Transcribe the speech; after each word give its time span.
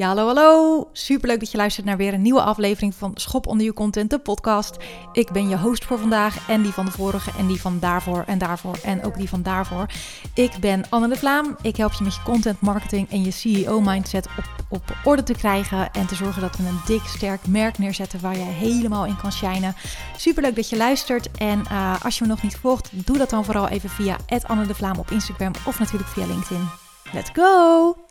Ja, 0.00 0.06
hallo, 0.06 0.26
hallo. 0.26 0.88
Superleuk 0.92 1.40
dat 1.40 1.50
je 1.50 1.56
luistert 1.56 1.86
naar 1.86 1.96
weer 1.96 2.14
een 2.14 2.22
nieuwe 2.22 2.42
aflevering 2.42 2.94
van 2.94 3.10
Schop 3.14 3.46
onder 3.46 3.66
je 3.66 3.72
content, 3.72 4.10
de 4.10 4.18
podcast. 4.18 4.76
Ik 5.12 5.32
ben 5.32 5.48
je 5.48 5.58
host 5.58 5.84
voor 5.84 5.98
vandaag 5.98 6.48
en 6.48 6.62
die 6.62 6.72
van 6.72 6.84
de 6.84 6.90
vorige 6.90 7.30
en 7.38 7.46
die 7.46 7.60
van 7.60 7.78
daarvoor 7.78 8.24
en 8.26 8.38
daarvoor 8.38 8.78
en 8.82 9.04
ook 9.04 9.16
die 9.16 9.28
van 9.28 9.42
daarvoor. 9.42 9.86
Ik 10.34 10.52
ben 10.60 10.84
Anne 10.88 11.08
de 11.08 11.16
Vlaam. 11.16 11.56
Ik 11.62 11.76
help 11.76 11.92
je 11.92 12.04
met 12.04 12.14
je 12.14 12.22
content 12.22 12.60
marketing 12.60 13.10
en 13.10 13.24
je 13.24 13.30
CEO 13.30 13.80
mindset 13.80 14.26
op, 14.26 14.44
op 14.68 14.96
orde 15.04 15.22
te 15.22 15.34
krijgen 15.34 15.92
en 15.92 16.06
te 16.06 16.14
zorgen 16.14 16.42
dat 16.42 16.56
we 16.56 16.66
een 16.66 16.80
dik, 16.86 17.02
sterk 17.04 17.46
merk 17.46 17.78
neerzetten 17.78 18.20
waar 18.20 18.36
je 18.36 18.44
helemaal 18.44 19.06
in 19.06 19.16
kan 19.16 19.32
shinen. 19.32 19.74
Superleuk 20.16 20.56
dat 20.56 20.68
je 20.68 20.76
luistert 20.76 21.30
en 21.30 21.62
uh, 21.72 22.04
als 22.04 22.18
je 22.18 22.24
me 22.24 22.30
nog 22.30 22.42
niet 22.42 22.56
volgt, 22.56 22.90
doe 22.92 23.18
dat 23.18 23.30
dan 23.30 23.44
vooral 23.44 23.68
even 23.68 23.90
via 23.90 24.16
Anne 24.46 24.66
de 24.66 24.74
Vlaam 24.74 24.98
op 24.98 25.10
Instagram 25.10 25.52
of 25.66 25.78
natuurlijk 25.78 26.10
via 26.10 26.26
LinkedIn. 26.26 26.68
Let's 27.12 27.30
go! 27.32 28.09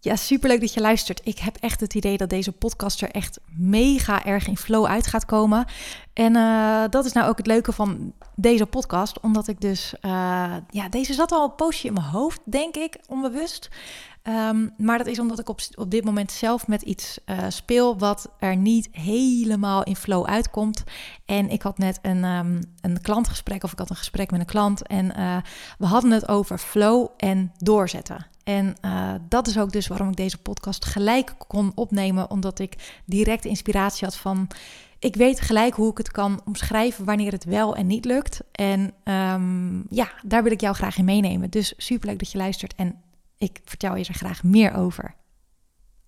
Ja, 0.00 0.16
superleuk 0.16 0.60
dat 0.60 0.74
je 0.74 0.80
luistert. 0.80 1.20
Ik 1.24 1.38
heb 1.38 1.56
echt 1.56 1.80
het 1.80 1.94
idee 1.94 2.16
dat 2.16 2.30
deze 2.30 2.52
podcast 2.52 3.02
er 3.02 3.10
echt 3.10 3.40
mega 3.46 4.24
erg 4.24 4.46
in 4.46 4.56
flow 4.56 4.86
uit 4.86 5.06
gaat 5.06 5.24
komen. 5.24 5.66
En 6.12 6.36
uh, 6.36 6.84
dat 6.90 7.04
is 7.04 7.12
nou 7.12 7.28
ook 7.28 7.36
het 7.36 7.46
leuke 7.46 7.72
van 7.72 8.12
deze 8.36 8.66
podcast, 8.66 9.20
omdat 9.20 9.48
ik 9.48 9.60
dus, 9.60 9.94
uh, 10.00 10.10
ja, 10.70 10.88
deze 10.90 11.12
zat 11.12 11.32
al 11.32 11.44
een 11.44 11.54
poosje 11.54 11.86
in 11.86 11.92
mijn 11.92 12.06
hoofd, 12.06 12.40
denk 12.44 12.76
ik, 12.76 12.98
onbewust. 13.06 13.68
Um, 14.22 14.74
maar 14.76 14.98
dat 14.98 15.06
is 15.06 15.18
omdat 15.18 15.38
ik 15.38 15.48
op, 15.48 15.60
op 15.74 15.90
dit 15.90 16.04
moment 16.04 16.32
zelf 16.32 16.66
met 16.66 16.82
iets 16.82 17.18
uh, 17.26 17.38
speel 17.48 17.98
wat 17.98 18.30
er 18.38 18.56
niet 18.56 18.88
helemaal 18.92 19.82
in 19.82 19.96
flow 19.96 20.26
uitkomt. 20.26 20.84
En 21.24 21.50
ik 21.50 21.62
had 21.62 21.78
net 21.78 21.98
een, 22.02 22.24
um, 22.24 22.60
een 22.80 23.00
klantgesprek, 23.00 23.64
of 23.64 23.72
ik 23.72 23.78
had 23.78 23.90
een 23.90 23.96
gesprek 23.96 24.30
met 24.30 24.40
een 24.40 24.46
klant. 24.46 24.86
En 24.86 25.06
we 25.78 25.86
hadden 25.86 26.10
het 26.10 26.28
over 26.28 26.58
flow 26.58 27.08
en 27.16 27.52
doorzetten. 27.56 28.26
En 28.48 28.76
uh, 28.84 29.14
dat 29.28 29.46
is 29.46 29.58
ook 29.58 29.72
dus 29.72 29.86
waarom 29.86 30.08
ik 30.08 30.16
deze 30.16 30.38
podcast 30.38 30.84
gelijk 30.84 31.34
kon 31.46 31.72
opnemen, 31.74 32.30
omdat 32.30 32.58
ik 32.58 33.00
direct 33.04 33.44
inspiratie 33.44 34.04
had 34.04 34.16
van. 34.16 34.48
Ik 34.98 35.16
weet 35.16 35.40
gelijk 35.40 35.74
hoe 35.74 35.90
ik 35.90 35.98
het 35.98 36.10
kan 36.10 36.40
omschrijven 36.44 37.04
wanneer 37.04 37.32
het 37.32 37.44
wel 37.44 37.76
en 37.76 37.86
niet 37.86 38.04
lukt. 38.04 38.40
En 38.52 38.92
um, 39.04 39.86
ja, 39.90 40.12
daar 40.22 40.42
wil 40.42 40.52
ik 40.52 40.60
jou 40.60 40.74
graag 40.74 40.98
in 40.98 41.04
meenemen. 41.04 41.50
Dus 41.50 41.74
superleuk 41.76 42.18
dat 42.18 42.32
je 42.32 42.38
luistert 42.38 42.74
en 42.74 43.00
ik 43.38 43.60
vertel 43.64 43.96
je 43.96 44.04
er 44.04 44.14
graag 44.14 44.42
meer 44.42 44.74
over. 44.74 45.14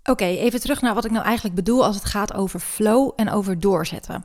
Oké, 0.05 0.25
even 0.25 0.61
terug 0.61 0.81
naar 0.81 0.95
wat 0.95 1.05
ik 1.05 1.11
nou 1.11 1.25
eigenlijk 1.25 1.55
bedoel 1.55 1.85
als 1.85 1.97
het 1.97 2.05
gaat 2.05 2.35
over 2.35 2.61
flow 2.61 3.13
en 3.17 3.31
over 3.31 3.61
doorzetten. 3.61 4.25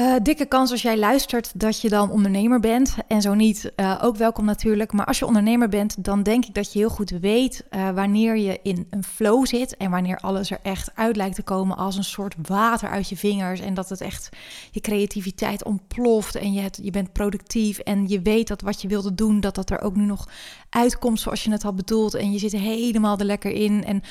Uh, 0.00 0.14
dikke 0.22 0.46
kans 0.46 0.70
als 0.70 0.82
jij 0.82 0.98
luistert 0.98 1.60
dat 1.60 1.80
je 1.80 1.88
dan 1.88 2.10
ondernemer 2.10 2.60
bent. 2.60 2.96
En 3.08 3.22
zo 3.22 3.34
niet, 3.34 3.72
uh, 3.76 4.00
ook 4.02 4.16
welkom 4.16 4.44
natuurlijk. 4.44 4.92
Maar 4.92 5.06
als 5.06 5.18
je 5.18 5.26
ondernemer 5.26 5.68
bent, 5.68 6.04
dan 6.04 6.22
denk 6.22 6.44
ik 6.44 6.54
dat 6.54 6.72
je 6.72 6.78
heel 6.78 6.88
goed 6.88 7.10
weet 7.10 7.64
uh, 7.70 7.90
wanneer 7.90 8.36
je 8.36 8.60
in 8.62 8.86
een 8.90 9.04
flow 9.04 9.46
zit. 9.46 9.76
En 9.76 9.90
wanneer 9.90 10.16
alles 10.16 10.50
er 10.50 10.58
echt 10.62 10.90
uit 10.94 11.16
lijkt 11.16 11.34
te 11.34 11.42
komen 11.42 11.76
als 11.76 11.96
een 11.96 12.04
soort 12.04 12.34
water 12.42 12.88
uit 12.88 13.08
je 13.08 13.16
vingers. 13.16 13.60
En 13.60 13.74
dat 13.74 13.88
het 13.88 14.00
echt 14.00 14.28
je 14.70 14.80
creativiteit 14.80 15.64
ontploft. 15.64 16.34
En 16.34 16.52
je, 16.52 16.70
je 16.82 16.90
bent 16.90 17.12
productief. 17.12 17.78
En 17.78 18.08
je 18.08 18.22
weet 18.22 18.48
dat 18.48 18.60
wat 18.60 18.82
je 18.82 18.88
wilde 18.88 19.14
doen, 19.14 19.40
dat 19.40 19.54
dat 19.54 19.70
er 19.70 19.80
ook 19.80 19.96
nu 19.96 20.04
nog 20.04 20.28
uitkomt 20.70 21.20
zoals 21.20 21.44
je 21.44 21.50
het 21.50 21.62
had 21.62 21.76
bedoeld. 21.76 22.14
En 22.14 22.32
je 22.32 22.38
zit 22.38 22.52
helemaal 22.52 23.18
er 23.18 23.24
lekker 23.24 23.50
in. 23.50 23.84
En 23.84 24.02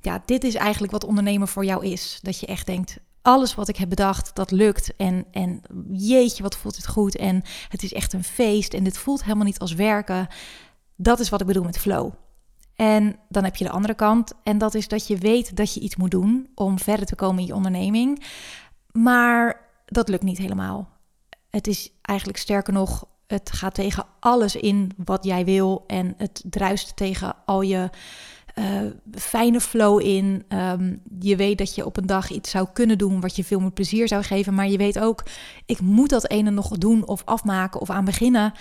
ja, 0.00 0.22
dit 0.26 0.44
is 0.44 0.54
eigenlijk 0.54 0.92
wat 0.92 1.04
ondernemer 1.04 1.48
voor 1.48 1.64
jou 1.64 1.86
is. 1.86 2.18
Dat 2.22 2.40
je 2.40 2.46
echt 2.46 2.66
denkt 2.66 2.98
alles 3.22 3.54
wat 3.54 3.68
ik 3.68 3.76
heb 3.76 3.88
bedacht, 3.88 4.34
dat 4.34 4.50
lukt. 4.50 4.96
En, 4.96 5.26
en 5.30 5.62
jeetje, 5.92 6.42
wat 6.42 6.56
voelt 6.56 6.76
het 6.76 6.86
goed. 6.86 7.16
En 7.16 7.42
het 7.68 7.82
is 7.82 7.92
echt 7.92 8.12
een 8.12 8.24
feest. 8.24 8.74
En 8.74 8.84
dit 8.84 8.98
voelt 8.98 9.24
helemaal 9.24 9.44
niet 9.44 9.58
als 9.58 9.74
werken. 9.74 10.26
Dat 10.96 11.20
is 11.20 11.28
wat 11.28 11.40
ik 11.40 11.46
bedoel 11.46 11.64
met 11.64 11.78
flow. 11.78 12.12
En 12.74 13.16
dan 13.28 13.44
heb 13.44 13.56
je 13.56 13.64
de 13.64 13.70
andere 13.70 13.94
kant. 13.94 14.32
En 14.42 14.58
dat 14.58 14.74
is 14.74 14.88
dat 14.88 15.06
je 15.06 15.16
weet 15.16 15.56
dat 15.56 15.74
je 15.74 15.80
iets 15.80 15.96
moet 15.96 16.10
doen 16.10 16.50
om 16.54 16.78
verder 16.78 17.06
te 17.06 17.14
komen 17.14 17.40
in 17.40 17.46
je 17.46 17.54
onderneming. 17.54 18.24
Maar 18.92 19.60
dat 19.86 20.08
lukt 20.08 20.22
niet 20.22 20.38
helemaal. 20.38 20.88
Het 21.50 21.66
is 21.66 21.92
eigenlijk 22.02 22.38
sterker 22.38 22.72
nog, 22.72 23.04
het 23.26 23.52
gaat 23.52 23.74
tegen 23.74 24.06
alles 24.20 24.56
in 24.56 24.90
wat 24.96 25.24
jij 25.24 25.44
wil. 25.44 25.84
En 25.86 26.14
het 26.16 26.42
druist 26.44 26.96
tegen 26.96 27.34
al 27.46 27.60
je 27.60 27.90
uh, 28.54 28.80
fijne 29.12 29.60
flow 29.60 30.00
in. 30.00 30.44
Um, 30.48 31.02
je 31.20 31.36
weet 31.36 31.58
dat 31.58 31.74
je 31.74 31.86
op 31.86 31.96
een 31.96 32.06
dag 32.06 32.30
iets 32.30 32.50
zou 32.50 32.68
kunnen 32.72 32.98
doen 32.98 33.20
wat 33.20 33.36
je 33.36 33.44
veel 33.44 33.60
meer 33.60 33.70
plezier 33.70 34.08
zou 34.08 34.22
geven. 34.22 34.54
Maar 34.54 34.68
je 34.68 34.76
weet 34.76 34.98
ook, 34.98 35.22
ik 35.66 35.80
moet 35.80 36.10
dat 36.10 36.30
ene 36.30 36.50
nog 36.50 36.68
doen 36.68 37.06
of 37.06 37.22
afmaken 37.24 37.80
of 37.80 37.90
aan 37.90 38.04
beginnen. 38.04 38.52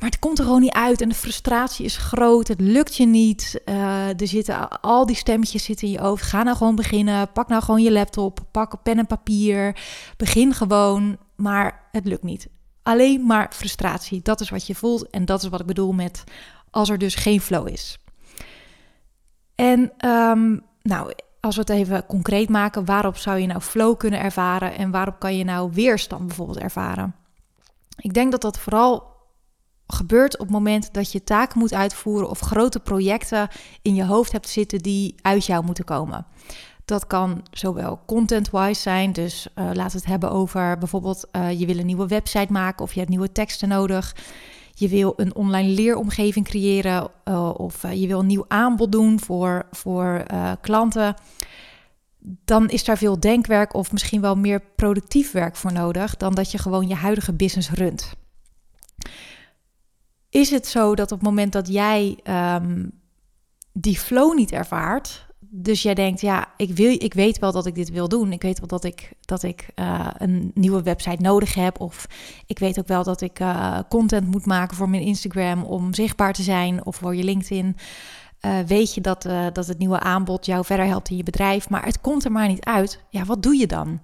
Maar 0.00 0.08
het 0.08 0.18
komt 0.18 0.38
er 0.38 0.44
gewoon 0.44 0.60
niet 0.60 0.72
uit 0.72 1.00
en 1.00 1.08
de 1.08 1.14
frustratie 1.14 1.84
is 1.84 1.96
groot. 1.96 2.48
Het 2.48 2.60
lukt 2.60 2.96
je 2.96 3.06
niet. 3.06 3.60
Uh, 3.64 4.20
er 4.20 4.26
zitten 4.26 4.80
al 4.80 5.06
die 5.06 5.16
stemmetjes 5.16 5.64
zitten 5.64 5.86
in 5.86 5.92
je 5.92 6.00
hoofd. 6.00 6.22
Ga 6.22 6.42
nou 6.42 6.56
gewoon 6.56 6.74
beginnen. 6.74 7.32
Pak 7.32 7.48
nou 7.48 7.62
gewoon 7.62 7.82
je 7.82 7.92
laptop. 7.92 8.40
Pak 8.50 8.82
pen 8.82 8.98
en 8.98 9.06
papier. 9.06 9.76
Begin 10.16 10.54
gewoon. 10.54 11.16
Maar 11.36 11.88
het 11.92 12.04
lukt 12.04 12.22
niet. 12.22 12.48
Alleen 12.82 13.26
maar 13.26 13.50
frustratie. 13.54 14.20
Dat 14.22 14.40
is 14.40 14.50
wat 14.50 14.66
je 14.66 14.74
voelt. 14.74 15.10
En 15.10 15.24
dat 15.24 15.42
is 15.42 15.48
wat 15.48 15.60
ik 15.60 15.66
bedoel 15.66 15.92
met 15.92 16.24
als 16.70 16.88
er 16.88 16.98
dus 16.98 17.14
geen 17.14 17.40
flow 17.40 17.68
is. 17.68 17.98
En 19.60 19.92
um, 20.10 20.62
nou, 20.82 21.12
als 21.40 21.54
we 21.54 21.60
het 21.60 21.70
even 21.70 22.06
concreet 22.06 22.48
maken, 22.48 22.84
waarop 22.84 23.16
zou 23.16 23.38
je 23.38 23.46
nou 23.46 23.60
flow 23.60 23.96
kunnen 23.96 24.20
ervaren 24.20 24.76
en 24.76 24.90
waarop 24.90 25.18
kan 25.18 25.36
je 25.36 25.44
nou 25.44 25.70
weerstand 25.72 26.26
bijvoorbeeld 26.26 26.58
ervaren? 26.58 27.14
Ik 27.96 28.14
denk 28.14 28.30
dat 28.30 28.40
dat 28.40 28.58
vooral 28.58 29.08
gebeurt 29.86 30.34
op 30.34 30.40
het 30.40 30.50
moment 30.50 30.94
dat 30.94 31.12
je 31.12 31.24
taken 31.24 31.58
moet 31.58 31.74
uitvoeren 31.74 32.30
of 32.30 32.40
grote 32.40 32.80
projecten 32.80 33.48
in 33.82 33.94
je 33.94 34.04
hoofd 34.04 34.32
hebt 34.32 34.48
zitten 34.48 34.78
die 34.78 35.14
uit 35.22 35.46
jou 35.46 35.64
moeten 35.64 35.84
komen. 35.84 36.26
Dat 36.84 37.06
kan 37.06 37.42
zowel 37.50 38.00
content-wise 38.06 38.80
zijn, 38.80 39.12
dus 39.12 39.48
uh, 39.54 39.64
laten 39.64 39.92
we 39.92 39.98
het 39.98 40.06
hebben 40.06 40.30
over 40.30 40.78
bijvoorbeeld 40.78 41.28
uh, 41.32 41.60
je 41.60 41.66
wil 41.66 41.78
een 41.78 41.86
nieuwe 41.86 42.06
website 42.06 42.52
maken 42.52 42.84
of 42.84 42.92
je 42.92 42.98
hebt 42.98 43.10
nieuwe 43.10 43.32
teksten 43.32 43.68
nodig 43.68 44.14
je 44.80 44.88
wil 44.88 45.12
een 45.16 45.34
online 45.34 45.68
leeromgeving 45.68 46.46
creëren 46.46 47.10
uh, 47.24 47.50
of 47.56 47.84
uh, 47.84 48.00
je 48.00 48.06
wil 48.06 48.18
een 48.18 48.26
nieuw 48.26 48.44
aanbod 48.48 48.92
doen 48.92 49.20
voor, 49.20 49.66
voor 49.70 50.24
uh, 50.32 50.52
klanten, 50.60 51.14
dan 52.44 52.68
is 52.68 52.84
daar 52.84 52.98
veel 52.98 53.20
denkwerk 53.20 53.74
of 53.74 53.92
misschien 53.92 54.20
wel 54.20 54.36
meer 54.36 54.62
productief 54.76 55.32
werk 55.32 55.56
voor 55.56 55.72
nodig 55.72 56.16
dan 56.16 56.34
dat 56.34 56.50
je 56.50 56.58
gewoon 56.58 56.88
je 56.88 56.94
huidige 56.94 57.32
business 57.32 57.70
runt. 57.70 58.12
Is 60.28 60.50
het 60.50 60.66
zo 60.66 60.94
dat 60.94 61.12
op 61.12 61.18
het 61.18 61.28
moment 61.28 61.52
dat 61.52 61.68
jij 61.68 62.18
um, 62.54 62.90
die 63.72 63.98
flow 63.98 64.34
niet 64.34 64.52
ervaart, 64.52 65.26
dus 65.52 65.82
jij 65.82 65.94
denkt, 65.94 66.20
ja, 66.20 66.48
ik, 66.56 66.76
wil, 66.76 66.90
ik 66.90 67.14
weet 67.14 67.38
wel 67.38 67.52
dat 67.52 67.66
ik 67.66 67.74
dit 67.74 67.90
wil 67.90 68.08
doen. 68.08 68.32
Ik 68.32 68.42
weet 68.42 68.58
wel 68.58 68.68
dat 68.68 68.84
ik, 68.84 69.12
dat 69.20 69.42
ik 69.42 69.68
uh, 69.76 70.06
een 70.18 70.50
nieuwe 70.54 70.82
website 70.82 71.22
nodig 71.22 71.54
heb. 71.54 71.80
Of 71.80 72.06
ik 72.46 72.58
weet 72.58 72.78
ook 72.78 72.86
wel 72.86 73.04
dat 73.04 73.20
ik 73.20 73.40
uh, 73.40 73.78
content 73.88 74.26
moet 74.26 74.46
maken 74.46 74.76
voor 74.76 74.88
mijn 74.88 75.02
Instagram 75.02 75.62
om 75.64 75.94
zichtbaar 75.94 76.32
te 76.32 76.42
zijn. 76.42 76.86
Of 76.86 76.96
voor 76.96 77.16
je 77.16 77.24
LinkedIn. 77.24 77.76
Uh, 78.40 78.58
weet 78.66 78.94
je 78.94 79.00
dat, 79.00 79.22
dat 79.52 79.66
het 79.66 79.78
nieuwe 79.78 80.00
aanbod 80.00 80.46
jou 80.46 80.64
verder 80.64 80.86
helpt 80.86 81.10
in 81.10 81.16
je 81.16 81.22
bedrijf. 81.22 81.68
Maar 81.68 81.84
het 81.84 82.00
komt 82.00 82.24
er 82.24 82.32
maar 82.32 82.48
niet 82.48 82.64
uit. 82.64 83.00
Ja, 83.08 83.24
wat 83.24 83.42
doe 83.42 83.56
je 83.56 83.66
dan? 83.66 84.00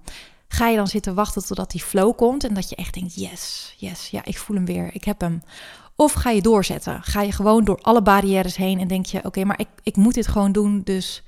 Ga 0.47 0.67
je 0.67 0.77
dan 0.77 0.87
zitten 0.87 1.15
wachten 1.15 1.45
totdat 1.45 1.71
die 1.71 1.81
flow 1.81 2.15
komt 2.15 2.43
en 2.43 2.53
dat 2.53 2.69
je 2.69 2.75
echt 2.75 2.93
denkt: 2.93 3.15
yes, 3.15 3.73
yes, 3.77 4.09
ja, 4.09 4.25
ik 4.25 4.37
voel 4.37 4.55
hem 4.55 4.65
weer, 4.65 4.89
ik 4.93 5.03
heb 5.03 5.21
hem. 5.21 5.41
Of 5.99 6.13
ga 6.13 6.29
je 6.29 6.41
doorzetten? 6.41 7.03
Ga 7.03 7.21
je 7.21 7.31
gewoon 7.31 7.63
door 7.63 7.79
alle 7.81 8.01
barrières 8.01 8.55
heen 8.55 8.79
en 8.79 8.87
denk 8.87 9.05
je: 9.05 9.23
oké, 9.23 9.43
maar 9.43 9.59
ik, 9.59 9.67
ik 9.83 9.95
moet 9.95 10.13
dit 10.13 10.27
gewoon 10.27 10.51
doen, 10.51 10.81
dus 10.83 11.23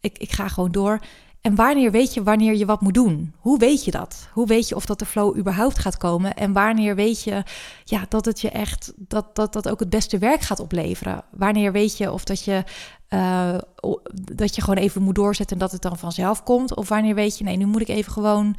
ik, 0.00 0.18
ik 0.18 0.32
ga 0.32 0.48
gewoon 0.48 0.72
door. 0.72 1.00
En 1.40 1.54
wanneer 1.54 1.90
weet 1.90 2.14
je 2.14 2.22
wanneer 2.22 2.56
je 2.56 2.66
wat 2.66 2.80
moet 2.80 2.94
doen? 2.94 3.34
Hoe 3.38 3.58
weet 3.58 3.84
je 3.84 3.90
dat? 3.90 4.28
Hoe 4.32 4.46
weet 4.46 4.68
je 4.68 4.74
of 4.74 4.86
dat 4.86 4.98
de 4.98 5.06
flow 5.06 5.38
überhaupt 5.38 5.78
gaat 5.78 5.96
komen? 5.96 6.34
En 6.34 6.52
wanneer 6.52 6.94
weet 6.94 7.22
je 7.22 7.42
ja, 7.84 8.04
dat 8.08 8.24
het 8.24 8.40
je 8.40 8.50
echt 8.50 8.92
dat, 8.96 9.36
dat, 9.36 9.52
dat 9.52 9.68
ook 9.68 9.80
het 9.80 9.90
beste 9.90 10.18
werk 10.18 10.40
gaat 10.40 10.60
opleveren? 10.60 11.24
Wanneer 11.30 11.72
weet 11.72 11.96
je 11.96 12.12
of 12.12 12.24
dat 12.24 12.44
je, 12.44 12.64
uh, 13.08 13.58
dat 14.34 14.54
je 14.54 14.60
gewoon 14.60 14.82
even 14.82 15.02
moet 15.02 15.14
doorzetten 15.14 15.56
en 15.56 15.62
dat 15.62 15.72
het 15.72 15.82
dan 15.82 15.98
vanzelf 15.98 16.42
komt? 16.42 16.74
Of 16.74 16.88
wanneer 16.88 17.14
weet 17.14 17.38
je, 17.38 17.44
nee, 17.44 17.56
nu 17.56 17.66
moet 17.66 17.80
ik 17.80 17.88
even 17.88 18.12
gewoon 18.12 18.56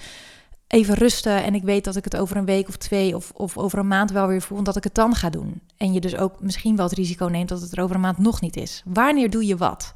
even 0.71 0.95
rusten 0.95 1.43
en 1.43 1.55
ik 1.55 1.63
weet 1.63 1.83
dat 1.83 1.95
ik 1.95 2.03
het 2.03 2.17
over 2.17 2.37
een 2.37 2.45
week 2.45 2.67
of 2.67 2.77
twee 2.77 3.15
of, 3.15 3.31
of 3.35 3.57
over 3.57 3.79
een 3.79 3.87
maand 3.87 4.11
wel 4.11 4.27
weer 4.27 4.41
voel 4.41 4.63
dat 4.63 4.75
ik 4.75 4.83
het 4.83 4.95
dan 4.95 5.15
ga 5.15 5.29
doen. 5.29 5.61
En 5.77 5.93
je 5.93 5.99
dus 5.99 6.15
ook 6.15 6.41
misschien 6.41 6.75
wel 6.75 6.85
het 6.85 6.97
risico 6.97 7.25
neemt 7.25 7.49
dat 7.49 7.61
het 7.61 7.77
er 7.77 7.83
over 7.83 7.95
een 7.95 8.01
maand 8.01 8.17
nog 8.17 8.41
niet 8.41 8.55
is. 8.55 8.83
Wanneer 8.85 9.29
doe 9.29 9.45
je 9.45 9.57
wat? 9.57 9.91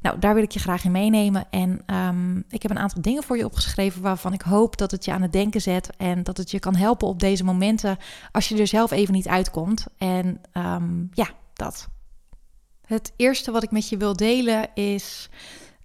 Nou, 0.00 0.18
daar 0.18 0.34
wil 0.34 0.42
ik 0.42 0.50
je 0.50 0.58
graag 0.58 0.84
in 0.84 0.90
meenemen. 0.90 1.46
En 1.50 1.82
um, 1.86 2.44
ik 2.48 2.62
heb 2.62 2.70
een 2.70 2.78
aantal 2.78 3.02
dingen 3.02 3.22
voor 3.22 3.36
je 3.36 3.44
opgeschreven 3.44 4.02
waarvan 4.02 4.32
ik 4.32 4.42
hoop 4.42 4.76
dat 4.76 4.90
het 4.90 5.04
je 5.04 5.12
aan 5.12 5.22
het 5.22 5.32
denken 5.32 5.60
zet 5.60 5.90
en 5.96 6.22
dat 6.22 6.36
het 6.36 6.50
je 6.50 6.58
kan 6.58 6.74
helpen 6.74 7.08
op 7.08 7.20
deze 7.20 7.44
momenten 7.44 7.98
als 8.32 8.48
je 8.48 8.58
er 8.58 8.66
zelf 8.66 8.90
even 8.90 9.14
niet 9.14 9.28
uitkomt. 9.28 9.86
En 9.98 10.40
um, 10.52 11.08
ja, 11.12 11.28
dat. 11.52 11.88
Het 12.86 13.12
eerste 13.16 13.50
wat 13.50 13.62
ik 13.62 13.70
met 13.70 13.88
je 13.88 13.96
wil 13.96 14.16
delen 14.16 14.74
is 14.74 15.28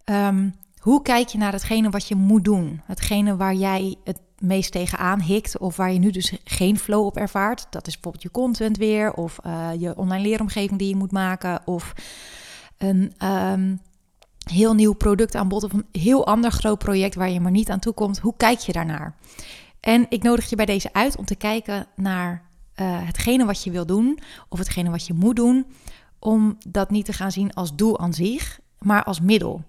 um, 0.06 0.54
hoe 0.78 1.02
kijk 1.02 1.28
je 1.28 1.38
naar 1.38 1.52
hetgene 1.52 1.90
wat 1.90 2.08
je 2.08 2.16
moet 2.16 2.44
doen? 2.44 2.82
Hetgene 2.86 3.36
waar 3.36 3.54
jij 3.54 3.96
het 4.04 4.20
meest 4.40 4.72
tegenaan 4.72 5.22
hikt 5.22 5.58
of 5.58 5.76
waar 5.76 5.92
je 5.92 6.00
nu 6.00 6.12
dus 6.12 6.34
geen 6.44 6.80
flow 6.80 7.06
op 7.06 7.18
ervaart. 7.18 7.68
Dat 7.70 7.88
is 7.88 7.94
bijvoorbeeld 7.94 8.24
je 8.24 8.32
content 8.32 8.78
weer 8.78 9.14
of 9.14 9.38
uh, 9.46 9.70
je 9.80 9.96
online 9.96 10.24
leeromgeving 10.24 10.80
die 10.80 10.90
je 10.90 10.96
moet 10.96 11.12
maken 11.12 11.62
of 11.66 11.94
een 12.78 13.14
ehm, 13.18 13.76
heel 14.52 14.74
nieuw 14.74 14.94
product 14.94 15.36
aanbod 15.36 15.64
of 15.64 15.74
een 15.74 15.86
heel 15.92 16.26
ander 16.26 16.52
groot 16.52 16.78
project 16.78 17.16
waar 17.16 17.30
je 17.30 17.40
maar 17.40 17.52
niet 17.52 17.70
aan 17.70 17.80
toe 17.80 17.94
komt. 17.94 18.20
Hoe 18.20 18.34
kijk 18.38 18.60
je 18.60 18.72
daarnaar? 18.72 19.16
En 19.80 20.06
ik 20.10 20.24
nodig 20.24 20.50
je 20.50 20.56
bij 20.56 20.66
deze 20.66 20.94
uit 20.94 21.18
om 21.18 21.26
te 21.26 21.36
kijken 21.36 21.88
naar 21.96 22.32
uh, 22.76 23.06
hetgene 23.06 23.46
wat 23.46 23.64
je 23.64 23.72
wil 23.72 23.86
doen 23.86 24.20
of 24.50 24.60
hetgene 24.60 24.90
wat 24.90 25.08
je 25.08 25.14
moet 25.14 25.36
doen, 25.36 25.66
om 26.20 26.58
dat 26.68 26.90
niet 26.90 27.06
te 27.06 27.14
gaan 27.14 27.32
zien 27.32 27.54
als 27.54 27.76
doel 27.76 28.00
aan 28.00 28.14
zich, 28.14 28.60
maar 28.80 29.04
als 29.04 29.22
middel. 29.22 29.64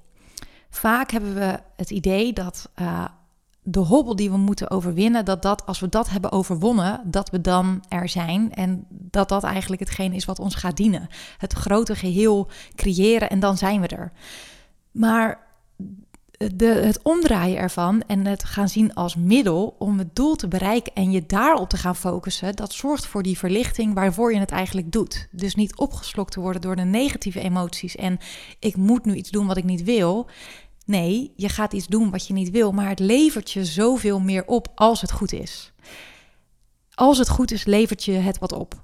Vaak 0.79 1.11
hebben 1.11 1.35
we 1.35 1.61
het 1.77 1.91
idee 1.91 2.33
dat 2.33 2.71
uh, 2.81 3.05
de 3.63 3.79
hobbel 3.79 4.17
die 4.17 4.31
we 4.31 4.37
moeten 4.37 4.71
overwinnen, 4.71 5.25
dat 5.25 5.43
dat 5.43 5.67
als 5.67 5.81
we 5.81 5.89
dat 5.89 6.11
hebben 6.11 6.33
overwonnen, 6.33 7.01
dat 7.05 7.31
we 7.31 7.41
dan 7.41 7.85
er 7.89 8.09
zijn 8.09 8.55
en 8.55 8.87
dat 8.89 9.29
dat 9.29 9.45
eigenlijk 9.45 9.81
hetgeen 9.81 10.13
is 10.13 10.25
wat 10.25 10.39
ons 10.39 10.55
gaat 10.55 10.77
dienen. 10.77 11.09
Het 11.39 11.53
grote 11.53 11.95
geheel 11.95 12.49
creëren 12.75 13.31
en 13.31 13.41
dan 13.41 13.57
zijn 13.57 13.81
we 13.81 13.87
er. 13.87 14.13
Maar 14.91 15.47
de, 16.55 16.67
het 16.67 17.03
omdraaien 17.03 17.59
ervan 17.59 18.03
en 18.07 18.27
het 18.27 18.45
gaan 18.45 18.69
zien 18.69 18.95
als 18.95 19.17
middel 19.17 19.77
om 19.79 19.99
het 19.99 20.15
doel 20.15 20.35
te 20.35 20.49
bereiken 20.49 20.95
en 20.95 21.11
je 21.11 21.27
daarop 21.27 21.69
te 21.69 21.77
gaan 21.77 21.97
focussen, 21.97 22.57
dat 22.57 22.73
zorgt 22.73 23.07
voor 23.07 23.23
die 23.23 23.39
verlichting 23.39 23.95
waarvoor 23.95 24.33
je 24.33 24.39
het 24.41 24.51
eigenlijk 24.51 24.93
doet. 24.93 25.29
Dus 25.31 25.55
niet 25.55 25.77
opgeslokt 25.77 26.33
te 26.33 26.41
worden 26.41 26.63
door 26.63 26.77
de 26.77 26.83
negatieve 26.83 27.41
emoties 27.41 27.97
en 27.97 28.19
ik 28.59 28.77
moet 28.77 29.05
nu 29.05 29.15
iets 29.15 29.31
doen 29.31 29.47
wat 29.47 29.57
ik 29.57 29.65
niet 29.65 29.85
wil. 29.85 30.29
Nee, 30.89 31.33
je 31.37 31.49
gaat 31.49 31.73
iets 31.73 31.87
doen 31.87 32.11
wat 32.11 32.27
je 32.27 32.33
niet 32.33 32.51
wil, 32.51 32.73
maar 32.73 32.89
het 32.89 32.99
levert 32.99 33.51
je 33.51 33.65
zoveel 33.65 34.21
meer 34.21 34.45
op 34.47 34.69
als 34.75 35.01
het 35.01 35.13
goed 35.13 35.33
is. 35.33 35.73
Als 36.95 37.19
het 37.19 37.29
goed 37.29 37.51
is, 37.51 37.65
levert 37.65 38.05
je 38.05 38.13
het 38.13 38.39
wat 38.39 38.53
op. 38.53 38.83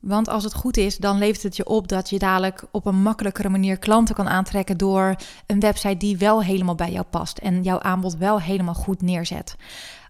Want 0.00 0.28
als 0.28 0.44
het 0.44 0.54
goed 0.54 0.76
is, 0.76 0.96
dan 0.96 1.18
levert 1.18 1.42
het 1.42 1.56
je 1.56 1.66
op 1.66 1.88
dat 1.88 2.10
je 2.10 2.18
dadelijk 2.18 2.64
op 2.70 2.86
een 2.86 3.02
makkelijkere 3.02 3.48
manier 3.48 3.78
klanten 3.78 4.14
kan 4.14 4.28
aantrekken 4.28 4.76
door 4.76 5.16
een 5.46 5.60
website 5.60 5.96
die 5.96 6.18
wel 6.18 6.42
helemaal 6.42 6.74
bij 6.74 6.92
jou 6.92 7.04
past 7.04 7.38
en 7.38 7.62
jouw 7.62 7.80
aanbod 7.80 8.16
wel 8.16 8.40
helemaal 8.40 8.74
goed 8.74 9.02
neerzet. 9.02 9.56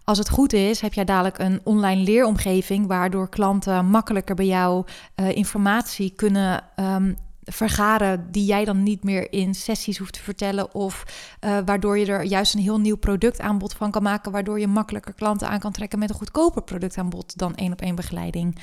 Als 0.03 0.17
het 0.17 0.29
goed 0.29 0.53
is, 0.53 0.81
heb 0.81 0.93
jij 0.93 1.05
dadelijk 1.05 1.39
een 1.39 1.61
online 1.63 2.01
leeromgeving 2.01 2.87
waardoor 2.87 3.29
klanten 3.29 3.85
makkelijker 3.85 4.35
bij 4.35 4.45
jou 4.45 4.85
uh, 5.15 5.29
informatie 5.29 6.09
kunnen 6.15 6.63
um, 6.75 7.17
vergaren 7.43 8.31
die 8.31 8.45
jij 8.45 8.65
dan 8.65 8.83
niet 8.83 9.03
meer 9.03 9.31
in 9.33 9.53
sessies 9.53 9.97
hoeft 9.97 10.13
te 10.13 10.23
vertellen. 10.23 10.73
Of 10.73 11.05
uh, 11.45 11.57
waardoor 11.65 11.97
je 11.97 12.05
er 12.05 12.23
juist 12.23 12.53
een 12.53 12.61
heel 12.61 12.79
nieuw 12.79 12.97
productaanbod 12.97 13.73
van 13.73 13.91
kan 13.91 14.03
maken. 14.03 14.31
Waardoor 14.31 14.59
je 14.59 14.67
makkelijker 14.67 15.13
klanten 15.13 15.49
aan 15.49 15.59
kan 15.59 15.71
trekken 15.71 15.99
met 15.99 16.09
een 16.09 16.15
goedkoper 16.15 16.61
productaanbod 16.61 17.37
dan 17.37 17.55
één 17.55 17.71
op 17.71 17.81
één 17.81 17.95
begeleiding. 17.95 18.57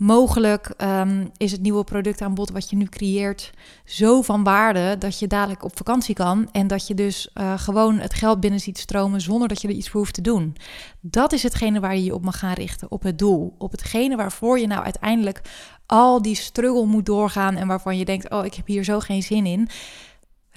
Mogelijk 0.00 0.74
um, 0.78 1.30
is 1.36 1.52
het 1.52 1.60
nieuwe 1.60 1.84
productaanbod 1.84 2.50
wat 2.50 2.70
je 2.70 2.76
nu 2.76 2.84
creëert 2.84 3.50
zo 3.84 4.22
van 4.22 4.44
waarde 4.44 4.98
dat 4.98 5.18
je 5.18 5.26
dadelijk 5.26 5.64
op 5.64 5.76
vakantie 5.76 6.14
kan. 6.14 6.48
En 6.52 6.66
dat 6.66 6.86
je 6.86 6.94
dus 6.94 7.30
uh, 7.34 7.58
gewoon 7.58 7.98
het 7.98 8.14
geld 8.14 8.40
binnen 8.40 8.60
ziet 8.60 8.78
stromen 8.78 9.20
zonder 9.20 9.48
dat 9.48 9.60
je 9.62 9.68
er 9.68 9.74
iets 9.74 9.88
voor 9.88 10.00
hoeft 10.00 10.14
te 10.14 10.20
doen. 10.20 10.56
Dat 11.00 11.32
is 11.32 11.42
hetgene 11.42 11.80
waar 11.80 11.94
je 11.94 12.04
je 12.04 12.14
op 12.14 12.24
mag 12.24 12.38
gaan 12.38 12.52
richten, 12.52 12.90
op 12.90 13.02
het 13.02 13.18
doel. 13.18 13.54
Op 13.58 13.70
hetgene 13.70 14.16
waarvoor 14.16 14.58
je 14.58 14.66
nou 14.66 14.84
uiteindelijk 14.84 15.40
al 15.86 16.22
die 16.22 16.34
struggle 16.34 16.86
moet 16.86 17.06
doorgaan 17.06 17.56
en 17.56 17.66
waarvan 17.66 17.98
je 17.98 18.04
denkt: 18.04 18.30
oh, 18.30 18.44
ik 18.44 18.54
heb 18.54 18.66
hier 18.66 18.84
zo 18.84 19.00
geen 19.00 19.22
zin 19.22 19.46
in. 19.46 19.68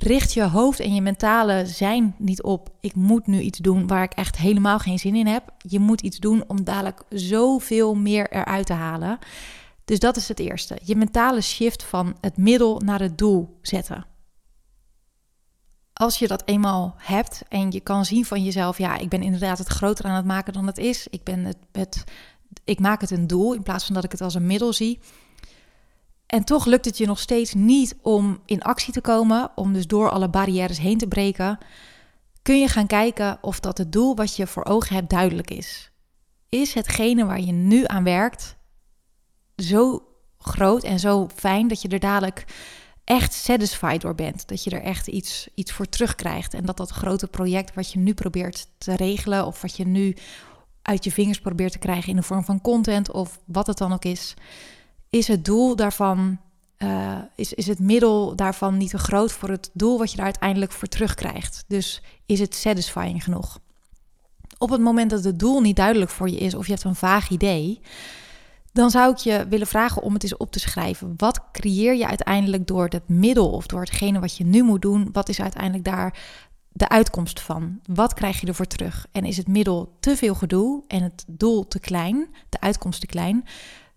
Richt 0.03 0.33
je 0.33 0.43
hoofd 0.43 0.79
en 0.79 0.95
je 0.95 1.01
mentale 1.01 1.65
zijn 1.65 2.15
niet 2.17 2.43
op. 2.43 2.69
Ik 2.79 2.95
moet 2.95 3.27
nu 3.27 3.39
iets 3.39 3.59
doen 3.59 3.87
waar 3.87 4.03
ik 4.03 4.13
echt 4.13 4.37
helemaal 4.37 4.79
geen 4.79 4.99
zin 4.99 5.15
in 5.15 5.27
heb. 5.27 5.43
Je 5.57 5.79
moet 5.79 6.01
iets 6.01 6.17
doen 6.17 6.43
om 6.47 6.63
dadelijk 6.63 7.01
zoveel 7.09 7.95
meer 7.95 8.31
eruit 8.31 8.65
te 8.65 8.73
halen. 8.73 9.19
Dus 9.85 9.99
dat 9.99 10.15
is 10.15 10.27
het 10.27 10.39
eerste. 10.39 10.77
Je 10.83 10.95
mentale 10.95 11.41
shift 11.41 11.83
van 11.83 12.15
het 12.21 12.37
middel 12.37 12.79
naar 12.79 12.99
het 12.99 13.17
doel 13.17 13.57
zetten. 13.61 14.05
Als 15.93 16.19
je 16.19 16.27
dat 16.27 16.43
eenmaal 16.45 16.95
hebt 16.97 17.41
en 17.49 17.71
je 17.71 17.79
kan 17.79 18.05
zien 18.05 18.25
van 18.25 18.43
jezelf, 18.43 18.77
ja, 18.77 18.97
ik 18.97 19.09
ben 19.09 19.23
inderdaad 19.23 19.57
het 19.57 19.67
groter 19.67 20.05
aan 20.05 20.15
het 20.15 20.25
maken 20.25 20.53
dan 20.53 20.67
het 20.67 20.77
is. 20.77 21.07
Ik 21.07 21.23
ben 21.23 21.45
het, 21.71 22.03
ik 22.63 22.79
maak 22.79 23.01
het 23.01 23.11
een 23.11 23.27
doel 23.27 23.53
in 23.53 23.63
plaats 23.63 23.85
van 23.85 23.95
dat 23.95 24.03
ik 24.03 24.11
het 24.11 24.21
als 24.21 24.33
een 24.33 24.47
middel 24.47 24.73
zie. 24.73 24.99
En 26.33 26.43
toch 26.43 26.65
lukt 26.65 26.85
het 26.85 26.97
je 26.97 27.05
nog 27.05 27.19
steeds 27.19 27.53
niet 27.53 27.95
om 28.01 28.39
in 28.45 28.61
actie 28.61 28.93
te 28.93 29.01
komen, 29.01 29.51
om 29.55 29.73
dus 29.73 29.87
door 29.87 30.09
alle 30.09 30.29
barrières 30.29 30.77
heen 30.77 30.97
te 30.97 31.07
breken. 31.07 31.57
Kun 32.41 32.59
je 32.59 32.67
gaan 32.67 32.87
kijken 32.87 33.37
of 33.41 33.59
dat 33.59 33.77
het 33.77 33.91
doel 33.91 34.15
wat 34.15 34.35
je 34.35 34.47
voor 34.47 34.65
ogen 34.65 34.95
hebt 34.95 35.09
duidelijk 35.09 35.51
is. 35.51 35.91
Is 36.49 36.73
hetgene 36.73 37.25
waar 37.25 37.39
je 37.39 37.51
nu 37.51 37.83
aan 37.85 38.03
werkt 38.03 38.57
zo 39.55 40.03
groot 40.37 40.83
en 40.83 40.99
zo 40.99 41.27
fijn 41.35 41.67
dat 41.67 41.81
je 41.81 41.87
er 41.87 41.99
dadelijk 41.99 42.45
echt 43.03 43.33
satisfied 43.33 44.01
door 44.01 44.15
bent. 44.15 44.47
Dat 44.47 44.63
je 44.63 44.69
er 44.69 44.81
echt 44.81 45.07
iets, 45.07 45.47
iets 45.55 45.71
voor 45.71 45.89
terugkrijgt. 45.89 46.53
En 46.53 46.65
dat 46.65 46.77
dat 46.77 46.89
grote 46.89 47.27
project 47.27 47.73
wat 47.75 47.91
je 47.91 47.99
nu 47.99 48.13
probeert 48.13 48.67
te 48.77 48.95
regelen 48.95 49.45
of 49.45 49.61
wat 49.61 49.77
je 49.77 49.85
nu 49.85 50.15
uit 50.81 51.03
je 51.03 51.11
vingers 51.11 51.39
probeert 51.39 51.71
te 51.71 51.79
krijgen 51.79 52.09
in 52.09 52.15
de 52.15 52.23
vorm 52.23 52.43
van 52.43 52.61
content 52.61 53.11
of 53.11 53.39
wat 53.45 53.67
het 53.67 53.77
dan 53.77 53.93
ook 53.93 54.05
is, 54.05 54.35
is 55.13 55.27
het 55.27 55.45
doel 55.45 55.75
daarvan, 55.75 56.39
uh, 56.77 57.17
is, 57.35 57.53
is 57.53 57.67
het 57.67 57.79
middel 57.79 58.35
daarvan 58.35 58.77
niet 58.77 58.89
te 58.89 58.97
groot 58.97 59.31
voor 59.31 59.49
het 59.49 59.69
doel 59.73 59.97
wat 59.97 60.09
je 60.11 60.15
daar 60.15 60.25
uiteindelijk 60.25 60.71
voor 60.71 60.87
terugkrijgt. 60.87 61.63
Dus 61.67 62.01
is 62.25 62.39
het 62.39 62.55
satisfying 62.55 63.23
genoeg? 63.23 63.59
Op 64.57 64.69
het 64.69 64.81
moment 64.81 65.09
dat 65.09 65.23
het 65.23 65.39
doel 65.39 65.61
niet 65.61 65.75
duidelijk 65.75 66.11
voor 66.11 66.29
je 66.29 66.37
is 66.37 66.55
of 66.55 66.65
je 66.65 66.71
hebt 66.71 66.83
een 66.83 66.95
vaag 66.95 67.29
idee, 67.29 67.81
dan 68.71 68.89
zou 68.89 69.11
ik 69.11 69.17
je 69.17 69.45
willen 69.49 69.67
vragen 69.67 70.01
om 70.01 70.13
het 70.13 70.23
eens 70.23 70.37
op 70.37 70.51
te 70.51 70.59
schrijven. 70.59 71.13
Wat 71.17 71.41
creëer 71.51 71.95
je 71.95 72.07
uiteindelijk 72.07 72.67
door 72.67 72.85
het 72.87 73.09
middel 73.09 73.49
of 73.49 73.67
door 73.67 73.79
hetgene 73.79 74.19
wat 74.19 74.37
je 74.37 74.43
nu 74.43 74.63
moet 74.63 74.81
doen? 74.81 75.09
Wat 75.11 75.29
is 75.29 75.41
uiteindelijk 75.41 75.83
daar 75.83 76.19
de 76.69 76.89
uitkomst 76.89 77.39
van? 77.39 77.79
Wat 77.85 78.13
krijg 78.13 78.41
je 78.41 78.47
ervoor 78.47 78.65
terug? 78.65 79.07
En 79.11 79.25
is 79.25 79.37
het 79.37 79.47
middel 79.47 79.97
te 79.99 80.15
veel 80.15 80.35
gedoe 80.35 80.83
en 80.87 81.03
het 81.03 81.25
doel 81.27 81.67
te 81.67 81.79
klein, 81.79 82.27
de 82.49 82.59
uitkomst 82.59 82.99
te 82.99 83.07
klein? 83.07 83.43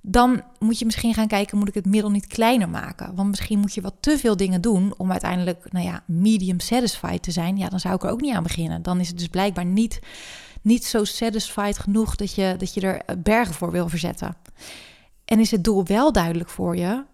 Dan 0.08 0.42
moet 0.58 0.78
je 0.78 0.84
misschien 0.84 1.14
gaan 1.14 1.26
kijken, 1.26 1.58
moet 1.58 1.68
ik 1.68 1.74
het 1.74 1.86
middel 1.86 2.10
niet 2.10 2.26
kleiner 2.26 2.68
maken? 2.68 3.14
Want 3.14 3.28
misschien 3.28 3.58
moet 3.58 3.74
je 3.74 3.80
wat 3.80 3.94
te 4.00 4.18
veel 4.18 4.36
dingen 4.36 4.60
doen 4.60 4.94
om 4.96 5.10
uiteindelijk, 5.10 5.72
nou 5.72 5.86
ja, 5.86 6.02
medium 6.06 6.60
satisfied 6.60 7.22
te 7.22 7.30
zijn. 7.30 7.56
Ja, 7.56 7.68
dan 7.68 7.80
zou 7.80 7.94
ik 7.94 8.02
er 8.02 8.10
ook 8.10 8.20
niet 8.20 8.34
aan 8.34 8.42
beginnen. 8.42 8.82
Dan 8.82 9.00
is 9.00 9.08
het 9.08 9.18
dus 9.18 9.28
blijkbaar 9.28 9.64
niet, 9.64 10.00
niet 10.62 10.84
zo 10.84 11.04
satisfied 11.04 11.78
genoeg 11.78 12.16
dat 12.16 12.34
je, 12.34 12.54
dat 12.58 12.74
je 12.74 12.80
er 12.80 13.18
bergen 13.18 13.54
voor 13.54 13.70
wil 13.70 13.88
verzetten. 13.88 14.36
En 15.24 15.40
is 15.40 15.50
het 15.50 15.64
doel 15.64 15.84
wel 15.84 16.12
duidelijk 16.12 16.50
voor 16.50 16.76
je, 16.76 17.04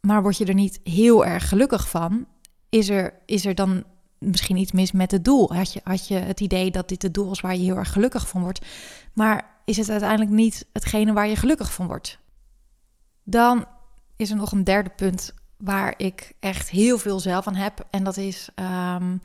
maar 0.00 0.22
word 0.22 0.36
je 0.36 0.44
er 0.44 0.54
niet 0.54 0.80
heel 0.84 1.24
erg 1.24 1.48
gelukkig 1.48 1.88
van? 1.88 2.26
Is 2.68 2.88
er, 2.88 3.14
is 3.26 3.46
er 3.46 3.54
dan 3.54 3.84
misschien 4.18 4.56
iets 4.56 4.72
mis 4.72 4.92
met 4.92 5.10
het 5.10 5.24
doel. 5.24 5.54
Had 5.54 5.72
je, 5.72 5.80
had 5.84 6.08
je 6.08 6.14
het 6.14 6.40
idee 6.40 6.70
dat 6.70 6.88
dit 6.88 7.02
het 7.02 7.14
doel 7.14 7.30
is 7.30 7.40
waar 7.40 7.56
je 7.56 7.62
heel 7.62 7.76
erg 7.76 7.92
gelukkig 7.92 8.28
van 8.28 8.42
wordt, 8.42 8.66
maar 9.12 9.53
is 9.64 9.76
het 9.76 9.90
uiteindelijk 9.90 10.30
niet 10.30 10.66
hetgene 10.72 11.12
waar 11.12 11.28
je 11.28 11.36
gelukkig 11.36 11.72
van 11.72 11.86
wordt? 11.86 12.18
Dan 13.22 13.66
is 14.16 14.30
er 14.30 14.36
nog 14.36 14.52
een 14.52 14.64
derde 14.64 14.90
punt 14.90 15.34
waar 15.56 15.94
ik 15.96 16.32
echt 16.40 16.70
heel 16.70 16.98
veel 16.98 17.20
zelf 17.20 17.46
aan 17.46 17.54
heb. 17.54 17.86
En 17.90 18.04
dat 18.04 18.16
is 18.16 18.48
um, 18.54 19.20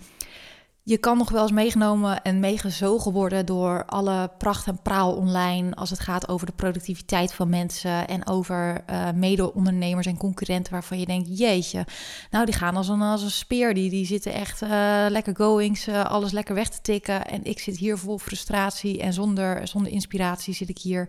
je 0.90 0.98
kan 0.98 1.18
nog 1.18 1.30
wel 1.30 1.42
eens 1.42 1.52
meegenomen 1.52 2.22
en 2.22 2.40
meegezogen 2.40 3.12
worden 3.12 3.46
door 3.46 3.86
alle 3.86 4.32
pracht 4.38 4.68
en 4.68 4.82
praal 4.82 5.16
online. 5.16 5.76
Als 5.76 5.90
het 5.90 6.00
gaat 6.00 6.30
over 6.30 6.46
de 6.46 6.52
productiviteit 6.52 7.34
van 7.34 7.50
mensen 7.50 8.08
en 8.08 8.28
over 8.28 8.84
uh, 8.90 9.12
mede-ondernemers 9.12 10.06
en 10.06 10.18
concurrenten 10.18 10.74
waarvan 10.74 11.00
je 11.00 11.06
denkt: 11.06 11.38
jeetje, 11.38 11.86
nou 12.32 12.46
die 12.46 12.54
gaan 12.54 12.76
als 12.76 12.88
een, 12.88 13.02
als 13.02 13.22
een 13.22 13.32
speer. 13.32 13.74
Die, 13.74 13.90
die 13.90 14.06
zitten 14.06 14.34
echt 14.34 14.62
uh, 14.62 14.70
lekker 15.10 15.36
goings, 15.36 15.88
uh, 15.88 16.06
alles 16.06 16.32
lekker 16.32 16.56
weg 16.56 16.70
te 16.70 16.82
tikken. 16.82 17.26
En 17.26 17.44
ik 17.44 17.60
zit 17.60 17.78
hier 17.78 17.98
vol 17.98 18.18
frustratie 18.18 19.02
en 19.02 19.14
zonder, 19.14 19.68
zonder 19.68 19.92
inspiratie 19.92 20.54
zit 20.54 20.70
ik 20.70 20.78
hier. 20.78 21.08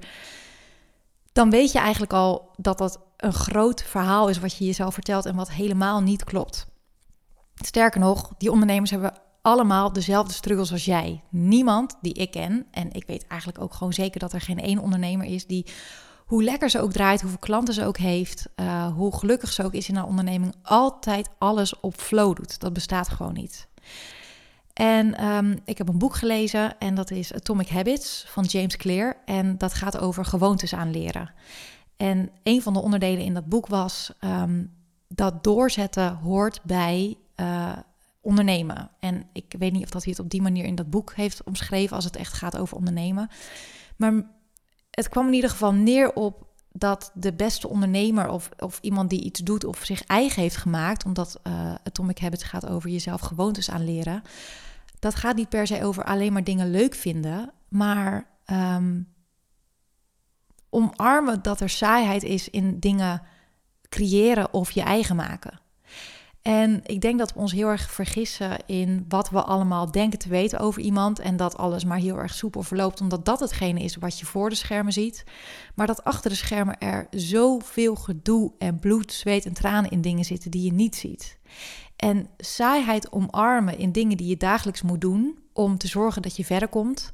Dan 1.32 1.50
weet 1.50 1.72
je 1.72 1.78
eigenlijk 1.78 2.12
al 2.12 2.50
dat 2.56 2.78
dat 2.78 3.00
een 3.16 3.32
groot 3.32 3.82
verhaal 3.82 4.28
is 4.28 4.38
wat 4.38 4.56
je 4.56 4.64
jezelf 4.64 4.94
vertelt 4.94 5.26
en 5.26 5.37
wat 5.37 5.50
helemaal 5.50 6.00
niet 6.00 6.25
klopt. 6.25 6.66
Sterker 7.54 8.00
nog, 8.00 8.32
die 8.38 8.50
ondernemers 8.50 8.90
hebben 8.90 9.28
allemaal 9.42 9.92
dezelfde 9.92 10.32
struggles 10.32 10.73
als 10.73 10.85
jij. 10.85 11.23
Niemand 11.28 11.97
die 12.00 12.14
ik 12.14 12.30
ken, 12.30 12.66
en 12.70 12.92
ik 12.92 13.04
weet 13.06 13.26
eigenlijk 13.26 13.62
ook 13.62 13.75
gewoon 13.75 13.92
zeker 13.92 14.20
dat 14.20 14.32
er 14.32 14.40
geen 14.40 14.59
één 14.59 14.78
ondernemer 14.78 15.26
is 15.26 15.47
die, 15.47 15.66
hoe 16.26 16.42
lekker 16.42 16.70
ze 16.70 16.80
ook 16.80 16.92
draait, 16.92 17.20
hoeveel 17.20 17.38
klanten 17.38 17.75
ze 17.75 17.85
ook 17.85 17.97
heeft, 17.97 18.49
uh, 18.56 18.87
hoe 18.94 19.16
gelukkig 19.16 19.52
ze 19.52 19.64
ook 19.64 19.75
is 19.75 19.88
in 19.88 19.97
haar 19.97 20.06
onderneming, 20.06 20.54
altijd 20.62 21.28
alles 21.38 21.80
op 21.80 21.94
flow 21.94 22.37
doet. 22.37 22.61
Dat 22.61 22.73
bestaat 22.73 23.09
gewoon 23.09 23.32
niet. 23.32 23.68
En 24.73 25.25
um, 25.25 25.61
ik 25.64 25.78
heb 25.78 25.88
een 25.88 25.99
boek 25.99 26.14
gelezen 26.14 26.78
en 26.78 26.94
dat 26.94 27.11
is 27.11 27.35
Atomic 27.35 27.68
Habits 27.68 28.25
van 28.28 28.44
James 28.44 28.76
Clear. 28.76 29.16
En 29.25 29.59
dat 29.59 29.75
gaat 29.75 29.99
over 29.99 30.25
gewoontes 30.25 30.75
aanleren. 30.75 31.32
En 31.97 32.30
een 32.42 32.62
van 32.62 32.73
de 32.73 32.80
onderdelen 32.80 33.25
in 33.25 33.35
dat 33.35 33.47
boek 33.47 33.66
was 33.66 34.12
um, 34.20 34.73
dat 35.09 35.44
doorzetten 35.44 36.14
hoort 36.16 36.61
bij 36.62 37.16
uh, 37.37 37.73
ondernemen. 38.20 38.90
En 39.00 39.26
ik 39.32 39.54
weet 39.58 39.72
niet 39.72 39.84
of 39.84 39.90
dat 39.90 40.04
hij 40.04 40.12
het 40.12 40.24
op 40.24 40.30
die 40.30 40.42
manier 40.42 40.64
in 40.64 40.74
dat 40.74 40.90
boek 40.90 41.14
heeft 41.14 41.44
omschreven 41.44 41.96
als 41.96 42.04
het 42.04 42.16
echt 42.16 42.32
gaat 42.32 42.56
over 42.56 42.76
ondernemen. 42.76 43.28
Maar 43.96 44.12
het 44.90 45.08
kwam 45.08 45.26
in 45.26 45.32
ieder 45.32 45.50
geval 45.50 45.72
neer 45.72 46.12
op 46.12 46.48
dat 46.72 47.10
de 47.14 47.32
beste 47.32 47.68
ondernemer 47.68 48.28
of, 48.28 48.48
of 48.58 48.78
iemand 48.82 49.10
die 49.10 49.22
iets 49.22 49.40
doet 49.40 49.64
of 49.64 49.84
zich 49.84 50.04
eigen 50.04 50.42
heeft 50.42 50.56
gemaakt, 50.56 51.04
omdat 51.04 51.40
uh, 51.46 51.74
Atomic 51.84 52.18
Habits 52.18 52.42
gaat 52.42 52.66
over 52.66 52.90
jezelf 52.90 53.20
gewoontes 53.20 53.70
aanleren, 53.70 54.22
dat 54.98 55.14
gaat 55.14 55.36
niet 55.36 55.48
per 55.48 55.66
se 55.66 55.84
over 55.84 56.04
alleen 56.04 56.32
maar 56.32 56.44
dingen 56.44 56.70
leuk 56.70 56.94
vinden, 56.94 57.52
maar 57.68 58.26
um, 58.46 59.08
omarmen 60.68 61.42
dat 61.42 61.60
er 61.60 61.70
saaiheid 61.70 62.22
is 62.22 62.50
in 62.50 62.78
dingen 62.78 63.22
creëren 63.88 64.52
of 64.52 64.70
je 64.70 64.82
eigen 64.82 65.16
maken. 65.16 65.60
En 66.42 66.80
ik 66.85 67.00
denk 67.00 67.18
dat 67.18 67.32
we 67.32 67.38
ons 67.38 67.52
heel 67.52 67.68
erg 67.68 67.90
vergissen 67.90 68.56
in 68.66 69.04
wat 69.09 69.30
we 69.30 69.42
allemaal 69.42 69.90
denken 69.90 70.18
te 70.18 70.28
weten 70.28 70.59
over 70.59 70.82
iemand. 70.82 71.18
En 71.18 71.37
dat 71.37 71.56
alles 71.56 71.85
maar 71.85 71.99
heel 71.99 72.18
erg 72.18 72.35
soepel 72.35 72.62
verloopt, 72.62 73.00
omdat 73.00 73.25
dat 73.25 73.40
hetgene 73.40 73.80
is 73.80 73.97
wat 73.97 74.18
je 74.18 74.26
voor 74.26 74.49
de 74.49 74.54
schermen 74.54 74.92
ziet. 74.92 75.25
Maar 75.75 75.87
dat 75.87 76.04
achter 76.04 76.30
de 76.30 76.37
schermen 76.37 76.78
er 76.78 77.06
zoveel 77.11 77.94
gedoe 77.94 78.52
en 78.59 78.78
bloed, 78.78 79.12
zweet 79.12 79.47
en 79.47 79.52
tranen 79.52 79.90
in 79.90 80.00
dingen 80.00 80.25
zitten 80.25 80.50
die 80.50 80.62
je 80.62 80.73
niet 80.73 80.97
ziet. 80.97 81.38
En 81.97 82.28
saaiheid 82.37 83.12
omarmen 83.12 83.78
in 83.78 83.92
dingen 83.92 84.16
die 84.16 84.28
je 84.28 84.37
dagelijks 84.37 84.82
moet 84.82 85.00
doen 85.00 85.38
om 85.52 85.78
te 85.78 85.88
zorgen 85.88 86.23
dat 86.23 86.37
je 86.37 86.44
verder 86.44 86.68
komt. 86.68 87.12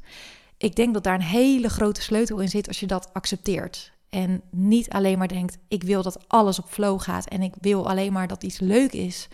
Ik 0.59 0.77
denk 0.77 0.95
dat 0.95 1.05
daar 1.05 1.15
een 1.15 1.21
hele 1.21 1.69
grote 1.69 2.03
sleutel 2.03 2.39
in 2.39 2.49
zit 2.49 2.69
als 2.69 2.81
je 2.81 2.87
dat 2.87 3.11
accepteert. 3.13 3.93
En 4.17 4.43
niet 4.51 4.91
alleen 4.91 5.19
maar 5.19 5.29
denkt: 5.29 5.59
ik 5.69 5.83
wil 5.83 6.03
dat 6.03 6.29
alles 6.29 6.59
op 6.59 6.69
flow 6.69 7.01
gaat 7.01 7.29
en 7.29 7.43
ik 7.43 7.55
wil 7.61 7.89
alleen 7.89 8.13
maar 8.13 8.27
dat 8.27 8.43
iets 8.43 8.59
leuk 8.59 8.93
is. 8.93 9.29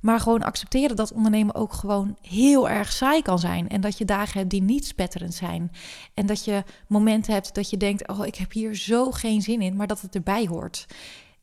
Maar 0.00 0.20
gewoon 0.20 0.42
accepteren 0.42 0.96
dat 0.96 1.12
ondernemen 1.12 1.54
ook 1.54 1.72
gewoon 1.72 2.16
heel 2.20 2.68
erg 2.68 2.92
saai 2.92 3.22
kan 3.22 3.38
zijn. 3.38 3.68
En 3.68 3.80
dat 3.80 3.98
je 3.98 4.04
dagen 4.04 4.38
hebt 4.38 4.50
die 4.50 4.62
niet 4.62 4.86
spetterend 4.86 5.34
zijn. 5.34 5.72
En 6.14 6.26
dat 6.26 6.44
je 6.44 6.64
momenten 6.88 7.32
hebt 7.32 7.54
dat 7.54 7.70
je 7.70 7.76
denkt: 7.76 8.08
oh, 8.08 8.26
ik 8.26 8.34
heb 8.34 8.52
hier 8.52 8.74
zo 8.74 9.10
geen 9.10 9.42
zin 9.42 9.60
in, 9.60 9.76
maar 9.76 9.86
dat 9.86 10.00
het 10.00 10.14
erbij 10.14 10.46
hoort. 10.46 10.86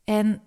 En 0.03 0.41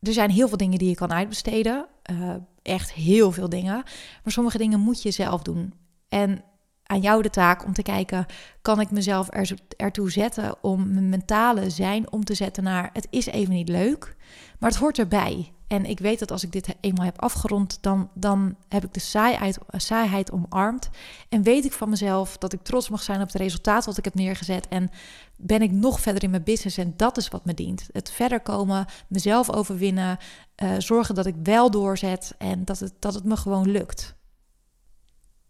er 0.00 0.12
zijn 0.12 0.30
heel 0.30 0.48
veel 0.48 0.56
dingen 0.56 0.78
die 0.78 0.88
je 0.88 0.94
kan 0.94 1.12
uitbesteden. 1.12 1.86
Uh, 2.10 2.34
echt 2.62 2.92
heel 2.92 3.32
veel 3.32 3.48
dingen. 3.48 3.82
Maar 4.22 4.32
sommige 4.32 4.58
dingen 4.58 4.80
moet 4.80 5.02
je 5.02 5.10
zelf 5.10 5.42
doen. 5.42 5.74
En 6.08 6.44
aan 6.86 7.00
jou 7.00 7.22
de 7.22 7.30
taak 7.30 7.64
om 7.64 7.72
te 7.72 7.82
kijken: 7.82 8.26
kan 8.62 8.80
ik 8.80 8.90
mezelf 8.90 9.28
er, 9.30 9.54
ertoe 9.76 10.10
zetten 10.10 10.54
om 10.62 10.92
mijn 10.92 11.08
mentale 11.08 11.70
zijn 11.70 12.12
om 12.12 12.24
te 12.24 12.34
zetten 12.34 12.62
naar 12.62 12.90
het 12.92 13.06
is 13.10 13.26
even 13.26 13.54
niet 13.54 13.68
leuk, 13.68 14.16
maar 14.58 14.70
het 14.70 14.78
hoort 14.78 14.98
erbij. 14.98 15.50
En 15.66 15.84
ik 15.84 15.98
weet 15.98 16.18
dat 16.18 16.30
als 16.30 16.42
ik 16.42 16.52
dit 16.52 16.74
eenmaal 16.80 17.04
heb 17.04 17.20
afgerond, 17.20 17.78
dan, 17.80 18.10
dan 18.14 18.56
heb 18.68 18.84
ik 18.84 18.94
de 18.94 19.00
saaiheid, 19.00 19.58
saaiheid 19.70 20.32
omarmd. 20.32 20.88
En 21.28 21.42
weet 21.42 21.64
ik 21.64 21.72
van 21.72 21.88
mezelf 21.88 22.38
dat 22.38 22.52
ik 22.52 22.62
trots 22.62 22.88
mag 22.88 23.02
zijn 23.02 23.20
op 23.20 23.26
het 23.26 23.36
resultaat 23.36 23.84
wat 23.84 23.98
ik 23.98 24.04
heb 24.04 24.14
neergezet. 24.14 24.68
En 24.68 24.90
ben 25.36 25.62
ik 25.62 25.70
nog 25.70 26.00
verder 26.00 26.22
in 26.22 26.30
mijn 26.30 26.42
business. 26.42 26.76
En 26.76 26.94
dat 26.96 27.16
is 27.16 27.28
wat 27.28 27.44
me 27.44 27.54
dient. 27.54 27.88
Het 27.92 28.10
verder 28.10 28.40
komen, 28.40 28.86
mezelf 29.08 29.50
overwinnen, 29.50 30.18
uh, 30.62 30.70
zorgen 30.78 31.14
dat 31.14 31.26
ik 31.26 31.34
wel 31.42 31.70
doorzet 31.70 32.34
en 32.38 32.64
dat 32.64 32.78
het, 32.78 32.92
dat 32.98 33.14
het 33.14 33.24
me 33.24 33.36
gewoon 33.36 33.70
lukt 33.70 34.15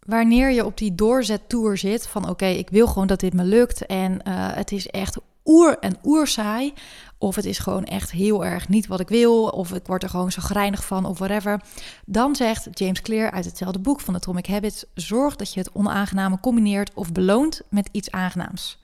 wanneer 0.07 0.51
je 0.51 0.65
op 0.65 0.77
die 0.77 0.95
doorzettour 0.95 1.77
zit 1.77 2.07
van 2.07 2.29
oké, 2.29 2.45
ik 2.45 2.69
wil 2.69 2.87
gewoon 2.87 3.07
dat 3.07 3.19
dit 3.19 3.33
me 3.33 3.43
lukt 3.43 3.85
en 3.85 4.11
uh, 4.11 4.19
het 4.33 4.71
is 4.71 4.87
echt 4.87 5.17
oer 5.45 5.79
en 5.79 5.97
oerzaai, 6.03 6.73
of 7.17 7.35
het 7.35 7.45
is 7.45 7.59
gewoon 7.59 7.83
echt 7.83 8.11
heel 8.11 8.45
erg 8.45 8.69
niet 8.69 8.87
wat 8.87 8.99
ik 8.99 9.07
wil, 9.07 9.43
of 9.43 9.73
ik 9.73 9.87
word 9.87 10.03
er 10.03 10.09
gewoon 10.09 10.31
zo 10.31 10.41
grijnig 10.41 10.85
van 10.85 11.05
of 11.05 11.17
whatever, 11.17 11.61
dan 12.05 12.35
zegt 12.35 12.67
James 12.71 13.01
Clear 13.01 13.31
uit 13.31 13.45
hetzelfde 13.45 13.79
boek 13.79 13.99
van 13.99 14.15
Atomic 14.15 14.47
Habits, 14.47 14.85
zorg 14.93 15.35
dat 15.35 15.53
je 15.53 15.59
het 15.59 15.71
onaangename 15.71 16.39
combineert 16.39 16.91
of 16.93 17.11
beloont 17.11 17.61
met 17.69 17.89
iets 17.91 18.11
aangenaams. 18.11 18.79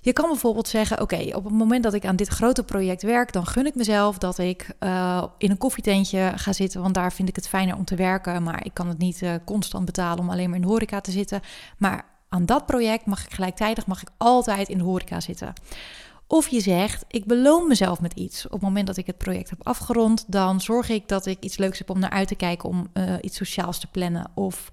Je 0.00 0.12
kan 0.12 0.28
bijvoorbeeld 0.28 0.68
zeggen: 0.68 1.00
Oké, 1.00 1.30
op 1.34 1.44
het 1.44 1.52
moment 1.52 1.82
dat 1.82 1.94
ik 1.94 2.06
aan 2.06 2.16
dit 2.16 2.28
grote 2.28 2.62
project 2.62 3.02
werk, 3.02 3.32
dan 3.32 3.46
gun 3.46 3.66
ik 3.66 3.74
mezelf 3.74 4.18
dat 4.18 4.38
ik 4.38 4.70
uh, 4.80 5.24
in 5.38 5.50
een 5.50 5.58
koffietentje 5.58 6.32
ga 6.34 6.52
zitten, 6.52 6.82
want 6.82 6.94
daar 6.94 7.12
vind 7.12 7.28
ik 7.28 7.36
het 7.36 7.48
fijner 7.48 7.76
om 7.76 7.84
te 7.84 7.94
werken. 7.94 8.42
Maar 8.42 8.64
ik 8.64 8.74
kan 8.74 8.88
het 8.88 8.98
niet 8.98 9.22
uh, 9.22 9.34
constant 9.44 9.84
betalen 9.84 10.18
om 10.18 10.30
alleen 10.30 10.46
maar 10.46 10.58
in 10.58 10.64
de 10.64 10.68
horeca 10.68 11.00
te 11.00 11.10
zitten. 11.10 11.40
Maar 11.78 12.04
aan 12.28 12.46
dat 12.46 12.66
project 12.66 13.06
mag 13.06 13.24
ik 13.24 13.34
gelijktijdig 13.34 13.86
mag 13.86 14.02
ik 14.02 14.08
altijd 14.16 14.68
in 14.68 14.78
de 14.78 14.84
horeca 14.84 15.20
zitten. 15.20 15.52
Of 16.26 16.48
je 16.48 16.60
zegt, 16.60 17.04
ik 17.08 17.24
beloon 17.24 17.68
mezelf 17.68 18.00
met 18.00 18.12
iets. 18.12 18.44
Op 18.44 18.52
het 18.52 18.60
moment 18.60 18.86
dat 18.86 18.96
ik 18.96 19.06
het 19.06 19.18
project 19.18 19.50
heb 19.50 19.66
afgerond, 19.66 20.24
dan 20.26 20.60
zorg 20.60 20.88
ik 20.88 21.08
dat 21.08 21.26
ik 21.26 21.36
iets 21.40 21.56
leuks 21.56 21.78
heb 21.78 21.90
om 21.90 21.98
naar 21.98 22.10
uit 22.10 22.28
te 22.28 22.34
kijken, 22.34 22.68
om 22.68 22.88
uh, 22.94 23.14
iets 23.20 23.36
sociaals 23.36 23.80
te 23.80 23.86
plannen. 23.86 24.30
Of 24.34 24.70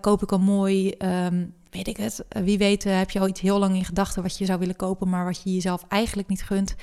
koop 0.00 0.22
ik 0.22 0.30
een 0.30 0.42
mooi 0.42 0.94
um, 0.98 1.54
weet 1.72 1.88
ik 1.88 1.96
het. 1.96 2.24
Eh, 2.28 2.42
wie 2.42 2.58
weet 2.58 2.86
eh, 2.86 2.96
heb 2.96 3.10
je 3.10 3.20
al 3.20 3.28
iets 3.28 3.40
heel 3.40 3.58
lang 3.58 3.76
in 3.76 3.84
gedachten 3.84 4.22
wat 4.22 4.38
je 4.38 4.44
zou 4.44 4.58
willen 4.58 4.76
kopen, 4.76 5.08
maar 5.08 5.24
wat 5.24 5.42
je 5.42 5.54
jezelf 5.54 5.84
eigenlijk 5.88 6.28
niet 6.28 6.42
gunt. 6.42 6.74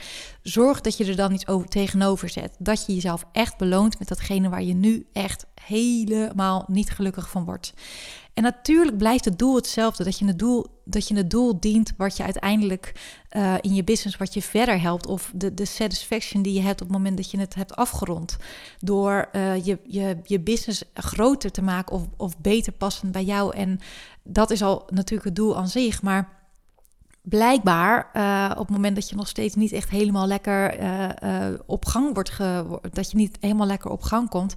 Zorg 0.41 0.81
dat 0.81 0.97
je 0.97 1.05
er 1.05 1.15
dan 1.15 1.33
iets 1.33 1.47
over, 1.47 1.67
tegenover 1.67 2.29
zet. 2.29 2.55
Dat 2.59 2.85
je 2.85 2.93
jezelf 2.93 3.25
echt 3.31 3.57
beloont 3.57 3.99
met 3.99 4.07
datgene 4.07 4.49
waar 4.49 4.63
je 4.63 4.73
nu 4.73 5.07
echt 5.13 5.45
helemaal 5.61 6.65
niet 6.67 6.89
gelukkig 6.89 7.29
van 7.29 7.45
wordt. 7.45 7.73
En 8.33 8.45
natuurlijk 8.45 8.97
blijft 8.97 9.25
het 9.25 9.39
doel 9.39 9.55
hetzelfde. 9.55 10.03
Dat 10.03 10.19
je 10.19 10.25
het 10.25 10.39
doel, 10.39 10.65
dat 10.85 11.07
je 11.07 11.15
het 11.15 11.29
doel 11.29 11.59
dient 11.59 11.93
wat 11.97 12.17
je 12.17 12.23
uiteindelijk 12.23 12.93
uh, 13.31 13.53
in 13.61 13.73
je 13.73 13.83
business, 13.83 14.17
wat 14.17 14.33
je 14.33 14.41
verder 14.41 14.81
helpt. 14.81 15.07
Of 15.07 15.31
de, 15.35 15.53
de 15.53 15.65
satisfaction 15.65 16.41
die 16.41 16.53
je 16.53 16.61
hebt 16.61 16.81
op 16.81 16.87
het 16.87 16.97
moment 16.97 17.17
dat 17.17 17.31
je 17.31 17.39
het 17.39 17.55
hebt 17.55 17.75
afgerond. 17.75 18.37
Door 18.79 19.29
je, 19.63 19.79
je, 19.83 20.17
je 20.23 20.39
business 20.39 20.83
groter 20.93 21.51
te 21.51 21.61
maken 21.61 21.95
of, 21.95 22.07
of 22.17 22.37
beter 22.37 22.73
passend 22.73 23.11
bij 23.11 23.23
jou. 23.23 23.55
En 23.55 23.79
dat 24.29 24.51
is 24.51 24.61
al 24.61 24.83
natuurlijk 24.87 25.27
het 25.27 25.35
doel 25.35 25.57
aan 25.57 25.67
zich. 25.67 26.01
Maar 26.01 26.29
blijkbaar 27.21 28.09
uh, 28.13 28.51
op 28.51 28.67
het 28.67 28.75
moment 28.75 28.95
dat 28.95 29.09
je 29.09 29.15
nog 29.15 29.27
steeds 29.27 29.55
niet 29.55 29.71
echt 29.71 29.89
helemaal 29.89 30.27
lekker 30.27 30.77
op 31.65 31.85
gang 31.85 32.13
wordt, 32.13 32.37
dat 32.93 33.11
je 33.11 33.17
niet 33.17 33.37
helemaal 33.39 33.67
lekker 33.67 33.91
op 33.91 34.01
gang 34.01 34.29
komt 34.29 34.55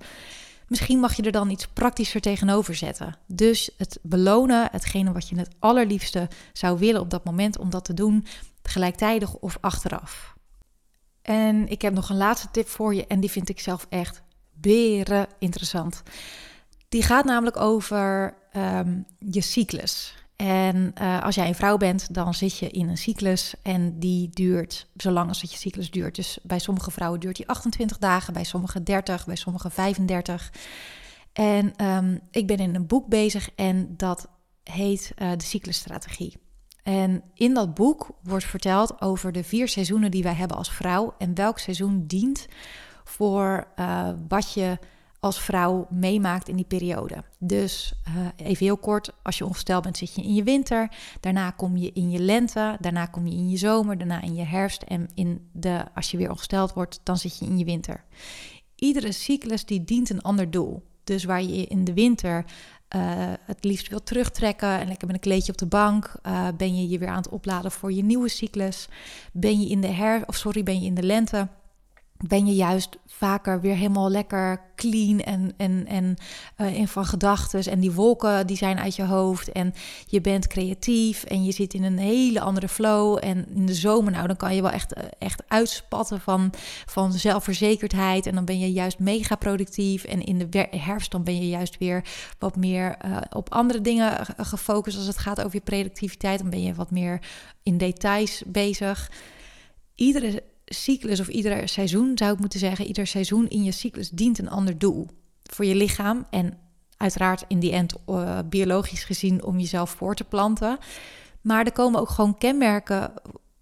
Misschien 0.73 1.01
mag 1.01 1.17
je 1.17 1.23
er 1.23 1.33
dan 1.33 1.51
iets 1.51 1.67
praktischer 1.67 2.21
tegenover 2.21 2.75
zetten. 2.75 3.17
Dus 3.27 3.71
het 3.77 3.99
belonen, 4.03 4.69
hetgene 4.71 5.13
wat 5.13 5.29
je 5.29 5.39
het 5.39 5.55
allerliefste 5.59 6.29
zou 6.53 6.79
willen 6.79 7.01
op 7.01 7.11
dat 7.11 7.25
moment 7.25 7.59
om 7.59 7.71
dat 7.71 7.85
te 7.85 7.95
doen, 7.95 8.27
gelijktijdig 8.63 9.35
of 9.35 9.59
achteraf. 9.61 10.37
En 11.23 11.69
ik 11.69 11.83
heb 11.83 11.95
nog 11.95 12.09
een 12.09 12.17
laatste 12.17 12.49
tip 12.51 12.69
voor 12.69 12.95
je 12.95 13.07
en 13.07 13.21
die 13.21 13.31
vind 13.31 13.49
ik 13.49 13.61
zelf 13.61 13.87
echt 13.89 14.23
beren 14.53 15.27
interessant. 15.39 16.03
Die 16.93 17.03
gaat 17.03 17.25
namelijk 17.25 17.57
over 17.57 18.35
um, 18.57 19.05
je 19.19 19.41
cyclus. 19.41 20.15
En 20.37 20.93
uh, 21.01 21.23
als 21.23 21.35
jij 21.35 21.49
een 21.49 21.55
vrouw 21.55 21.77
bent, 21.77 22.15
dan 22.15 22.35
zit 22.35 22.59
je 22.59 22.71
in 22.71 22.89
een 22.89 22.97
cyclus 22.97 23.55
en 23.63 23.99
die 23.99 24.31
duurt 24.31 24.87
zolang 24.97 25.29
als 25.29 25.41
dat 25.41 25.53
je 25.53 25.59
cyclus 25.59 25.91
duurt. 25.91 26.15
Dus 26.15 26.39
bij 26.43 26.59
sommige 26.59 26.91
vrouwen 26.91 27.21
duurt 27.21 27.37
die 27.37 27.49
28 27.49 27.99
dagen, 27.99 28.33
bij 28.33 28.45
sommige 28.45 28.83
30, 28.83 29.27
bij 29.27 29.37
sommige 29.37 29.71
35. 29.71 30.53
En 31.33 31.87
um, 31.87 32.21
ik 32.31 32.47
ben 32.47 32.57
in 32.57 32.75
een 32.75 32.87
boek 32.87 33.09
bezig 33.09 33.51
en 33.55 33.95
dat 33.97 34.29
heet 34.63 35.13
uh, 35.19 35.31
de 35.31 35.45
cyclusstrategie. 35.45 36.37
En 36.83 37.23
in 37.35 37.55
dat 37.55 37.75
boek 37.75 38.11
wordt 38.23 38.45
verteld 38.45 39.01
over 39.01 39.33
de 39.33 39.45
vier 39.45 39.69
seizoenen 39.69 40.11
die 40.11 40.23
wij 40.23 40.35
hebben 40.35 40.57
als 40.57 40.73
vrouw 40.73 41.15
en 41.19 41.35
welk 41.35 41.59
seizoen 41.59 42.07
dient 42.07 42.47
voor 43.05 43.67
uh, 43.77 44.09
wat 44.29 44.53
je 44.53 44.79
als 45.23 45.41
vrouw 45.41 45.87
meemaakt 45.91 46.49
in 46.49 46.57
die 46.57 46.65
periode. 46.65 47.25
Dus 47.39 47.93
uh, 48.09 48.27
even 48.49 48.65
heel 48.65 48.77
kort, 48.77 49.13
als 49.23 49.39
je 49.39 49.45
ongesteld 49.45 49.83
bent, 49.83 49.97
zit 49.97 50.15
je 50.15 50.23
in 50.23 50.35
je 50.35 50.43
winter. 50.43 50.91
Daarna 51.21 51.51
kom 51.51 51.77
je 51.77 51.93
in 51.93 52.11
je 52.11 52.19
lente. 52.19 52.77
Daarna 52.81 53.07
kom 53.07 53.27
je 53.27 53.33
in 53.33 53.49
je 53.49 53.57
zomer. 53.57 53.99
Daarna 53.99 54.23
in 54.23 54.35
je 54.35 54.45
herfst. 54.45 54.83
En 54.83 55.09
in 55.15 55.49
de, 55.53 55.85
als 55.95 56.11
je 56.11 56.17
weer 56.17 56.31
ongesteld 56.31 56.73
wordt, 56.73 57.01
dan 57.03 57.17
zit 57.17 57.39
je 57.39 57.45
in 57.45 57.59
je 57.59 57.65
winter. 57.65 58.05
Iedere 58.75 59.13
cyclus 59.13 59.65
die 59.65 59.85
dient 59.85 60.11
een 60.11 60.23
ander 60.23 60.51
doel. 60.51 60.83
Dus 61.05 61.25
waar 61.25 61.43
je 61.43 61.67
in 61.67 61.85
de 61.85 61.95
winter 61.95 62.45
uh, 62.97 63.33
het 63.47 63.65
liefst 63.65 63.89
wil 63.89 64.03
terugtrekken 64.03 64.79
en 64.79 64.89
lekker 64.89 65.07
met 65.07 65.17
een 65.17 65.23
kleedje 65.23 65.53
op 65.53 65.59
de 65.59 65.67
bank. 65.67 66.15
Uh, 66.27 66.49
ben 66.57 66.77
je 66.77 66.89
je 66.89 66.99
weer 66.99 67.09
aan 67.09 67.17
het 67.17 67.29
opladen 67.29 67.71
voor 67.71 67.93
je 67.93 68.05
nieuwe 68.05 68.29
cyclus? 68.29 68.89
Ben 69.33 69.61
je 69.61 69.69
in 69.69 69.81
de 69.81 69.93
her, 69.93 70.23
of 70.27 70.37
sorry, 70.37 70.63
ben 70.63 70.81
je 70.81 70.87
in 70.87 70.95
de 70.95 71.03
lente? 71.03 71.49
Ben 72.23 72.47
je 72.47 72.55
juist 72.55 72.99
vaker 73.07 73.61
weer 73.61 73.75
helemaal 73.75 74.11
lekker 74.11 74.61
clean 74.77 75.21
en, 75.21 75.53
en, 75.57 75.87
en 75.87 76.17
uh, 76.59 76.75
in 76.75 76.89
van 76.89 77.05
gedachten. 77.05 77.65
En 77.65 77.81
die 77.81 77.93
wolken 77.93 78.47
die 78.47 78.57
zijn 78.57 78.79
uit 78.79 78.97
je 78.97 79.05
hoofd. 79.05 79.53
En 79.53 79.75
je 80.07 80.21
bent 80.21 80.47
creatief 80.47 81.25
en 81.25 81.45
je 81.45 81.53
zit 81.53 81.75
in 81.75 81.83
een 81.83 81.99
hele 81.99 82.41
andere 82.41 82.69
flow. 82.69 83.19
En 83.21 83.47
in 83.55 83.67
de 83.67 83.75
zomer, 83.75 84.13
nou, 84.13 84.27
dan 84.27 84.37
kan 84.37 84.55
je 84.55 84.63
wel 84.63 84.71
echt, 84.71 84.93
eh, 84.93 85.05
echt 85.19 85.43
uitspatten 85.49 86.21
van, 86.21 86.51
van 86.87 87.13
zelfverzekerdheid. 87.13 88.27
En 88.27 88.35
dan 88.35 88.45
ben 88.45 88.59
je 88.59 88.73
juist 88.73 88.99
mega 88.99 89.35
productief. 89.35 90.05
En 90.05 90.25
in 90.25 90.39
de 90.39 90.67
herfst 90.71 91.11
dan 91.11 91.25
ben 91.25 91.37
je 91.37 91.49
juist 91.49 91.79
weer 91.79 92.05
wat 92.39 92.57
meer 92.57 92.97
uh, 93.05 93.17
op 93.31 93.53
andere 93.53 93.81
dingen 93.81 94.27
gefocust 94.37 94.97
als 94.97 95.07
het 95.07 95.19
gaat 95.19 95.41
over 95.41 95.55
je 95.55 95.61
productiviteit. 95.61 96.39
Dan 96.39 96.51
ben 96.51 96.63
je 96.63 96.75
wat 96.75 96.91
meer 96.91 97.21
in 97.63 97.79
details 97.79 98.43
bezig. 98.47 99.11
Iedere 99.95 100.43
cyclus 100.73 101.21
of 101.21 101.29
ieder 101.29 101.69
seizoen 101.69 102.19
zou 102.19 102.33
ik 102.33 102.41
moeten 102.41 102.59
zeggen, 102.59 102.87
ieder 102.87 103.07
seizoen 103.07 103.49
in 103.49 103.65
je 103.65 103.73
cyclus 103.73 104.11
dient 104.11 104.39
een 104.39 104.51
ander 104.51 104.79
doel 104.79 105.09
voor 105.43 105.65
je 105.65 105.75
lichaam 105.75 106.27
en 106.31 106.59
uiteraard 106.97 107.45
in 107.49 107.59
die 107.59 107.73
end 107.73 107.95
uh, 108.07 108.39
biologisch 108.45 109.05
gezien 109.05 109.45
om 109.45 109.59
jezelf 109.59 109.91
voor 109.91 110.15
te 110.15 110.25
planten. 110.25 110.79
Maar 111.41 111.65
er 111.65 111.73
komen 111.73 112.01
ook 112.01 112.09
gewoon 112.09 112.39
kenmerken 112.39 113.13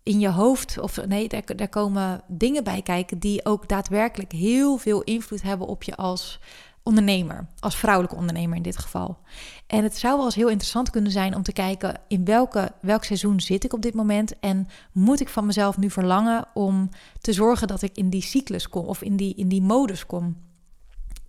in 0.03 0.21
je 0.21 0.31
hoofd, 0.31 0.79
of 0.79 1.07
nee, 1.07 1.29
daar, 1.29 1.57
daar 1.57 1.69
komen 1.69 2.21
dingen 2.29 2.65
bij 2.65 2.83
kijken 2.83 3.19
die 3.19 3.45
ook 3.45 3.69
daadwerkelijk 3.69 4.33
heel 4.33 4.77
veel 4.77 5.03
invloed 5.03 5.43
hebben 5.43 5.67
op 5.67 5.83
je 5.83 5.97
als 5.97 6.41
ondernemer, 6.83 7.47
als 7.59 7.77
vrouwelijke 7.77 8.17
ondernemer 8.17 8.57
in 8.57 8.63
dit 8.63 8.79
geval. 8.79 9.19
En 9.67 9.83
het 9.83 9.97
zou 9.97 10.17
wel 10.17 10.25
eens 10.25 10.35
heel 10.35 10.49
interessant 10.49 10.91
kunnen 10.91 11.13
zijn 11.13 11.35
om 11.35 11.43
te 11.43 11.53
kijken 11.53 12.01
in 12.09 12.25
welke, 12.25 12.73
welk 12.81 13.05
seizoen 13.05 13.41
zit 13.41 13.65
ik 13.65 13.73
op 13.73 13.83
dit 13.83 13.95
moment 13.95 14.39
en 14.39 14.69
moet 14.93 15.21
ik 15.21 15.29
van 15.29 15.47
mezelf 15.47 15.77
nu 15.77 15.91
verlangen 15.91 16.45
om 16.55 16.89
te 17.21 17.33
zorgen 17.33 17.69
dat 17.69 17.83
ik 17.83 17.97
in 17.97 18.11
die 18.11 18.23
cyclus 18.23 18.69
kom 18.69 18.87
of 18.87 19.03
in 19.03 19.17
die, 19.17 19.35
in 19.35 19.49
die 19.49 19.63
modus 19.63 20.07
kom. 20.07 20.37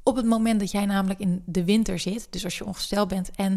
Op 0.03 0.15
het 0.15 0.25
moment 0.25 0.59
dat 0.59 0.71
jij 0.71 0.85
namelijk 0.85 1.19
in 1.19 1.43
de 1.45 1.65
winter 1.65 1.99
zit, 1.99 2.27
dus 2.29 2.43
als 2.43 2.57
je 2.57 2.65
ongesteld 2.65 3.07
bent 3.07 3.31
en 3.31 3.51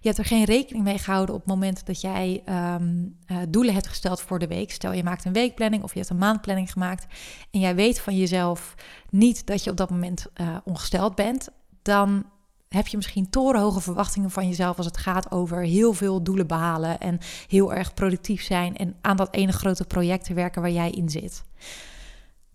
je 0.00 0.08
hebt 0.08 0.18
er 0.18 0.24
geen 0.24 0.44
rekening 0.44 0.84
mee 0.84 0.98
gehouden 0.98 1.34
op 1.34 1.40
het 1.40 1.50
moment 1.50 1.86
dat 1.86 2.00
jij 2.00 2.42
ehm, 2.44 3.04
eh, 3.26 3.36
doelen 3.48 3.74
hebt 3.74 3.86
gesteld 3.86 4.20
voor 4.20 4.38
de 4.38 4.46
week. 4.46 4.72
Stel 4.72 4.92
je 4.92 5.02
maakt 5.02 5.24
een 5.24 5.32
weekplanning 5.32 5.82
of 5.82 5.92
je 5.92 5.98
hebt 5.98 6.10
een 6.10 6.18
maandplanning 6.18 6.72
gemaakt 6.72 7.06
en 7.50 7.60
jij 7.60 7.74
weet 7.74 8.00
van 8.00 8.16
jezelf 8.16 8.74
niet 9.10 9.46
dat 9.46 9.64
je 9.64 9.70
op 9.70 9.76
dat 9.76 9.90
moment 9.90 10.26
uh, 10.40 10.56
ongesteld 10.64 11.14
bent, 11.14 11.48
dan 11.82 12.24
heb 12.68 12.86
je 12.86 12.96
misschien 12.96 13.30
torenhoge 13.30 13.80
verwachtingen 13.80 14.30
van 14.30 14.48
jezelf 14.48 14.76
als 14.76 14.86
het 14.86 14.96
gaat 14.96 15.30
over 15.30 15.62
heel 15.62 15.92
veel 15.92 16.22
doelen 16.22 16.46
behalen 16.46 17.00
en 17.00 17.18
heel 17.48 17.74
erg 17.74 17.94
productief 17.94 18.42
zijn 18.42 18.76
en 18.76 18.96
aan 19.00 19.16
dat 19.16 19.34
ene 19.34 19.52
grote 19.52 19.84
project 19.84 20.24
te 20.24 20.34
werken 20.34 20.62
waar 20.62 20.70
jij 20.70 20.90
in 20.90 21.08
zit. 21.08 21.44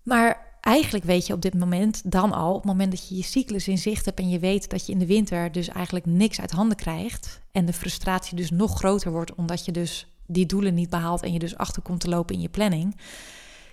Maar 0.02 0.51
eigenlijk 0.62 1.04
weet 1.04 1.26
je 1.26 1.32
op 1.32 1.42
dit 1.42 1.54
moment 1.54 2.02
dan 2.04 2.32
al, 2.32 2.48
op 2.48 2.62
het 2.62 2.64
moment 2.64 2.90
dat 2.90 3.08
je 3.08 3.16
je 3.16 3.22
cyclus 3.22 3.68
in 3.68 3.78
zicht 3.78 4.04
hebt 4.04 4.18
en 4.18 4.28
je 4.28 4.38
weet 4.38 4.70
dat 4.70 4.86
je 4.86 4.92
in 4.92 4.98
de 4.98 5.06
winter 5.06 5.52
dus 5.52 5.68
eigenlijk 5.68 6.06
niks 6.06 6.40
uit 6.40 6.50
handen 6.50 6.76
krijgt 6.76 7.40
en 7.52 7.64
de 7.64 7.72
frustratie 7.72 8.36
dus 8.36 8.50
nog 8.50 8.78
groter 8.78 9.10
wordt 9.10 9.34
omdat 9.34 9.64
je 9.64 9.72
dus 9.72 10.06
die 10.26 10.46
doelen 10.46 10.74
niet 10.74 10.90
behaalt 10.90 11.22
en 11.22 11.32
je 11.32 11.38
dus 11.38 11.56
achter 11.56 11.82
komt 11.82 12.00
te 12.00 12.08
lopen 12.08 12.34
in 12.34 12.40
je 12.40 12.48
planning. 12.48 12.96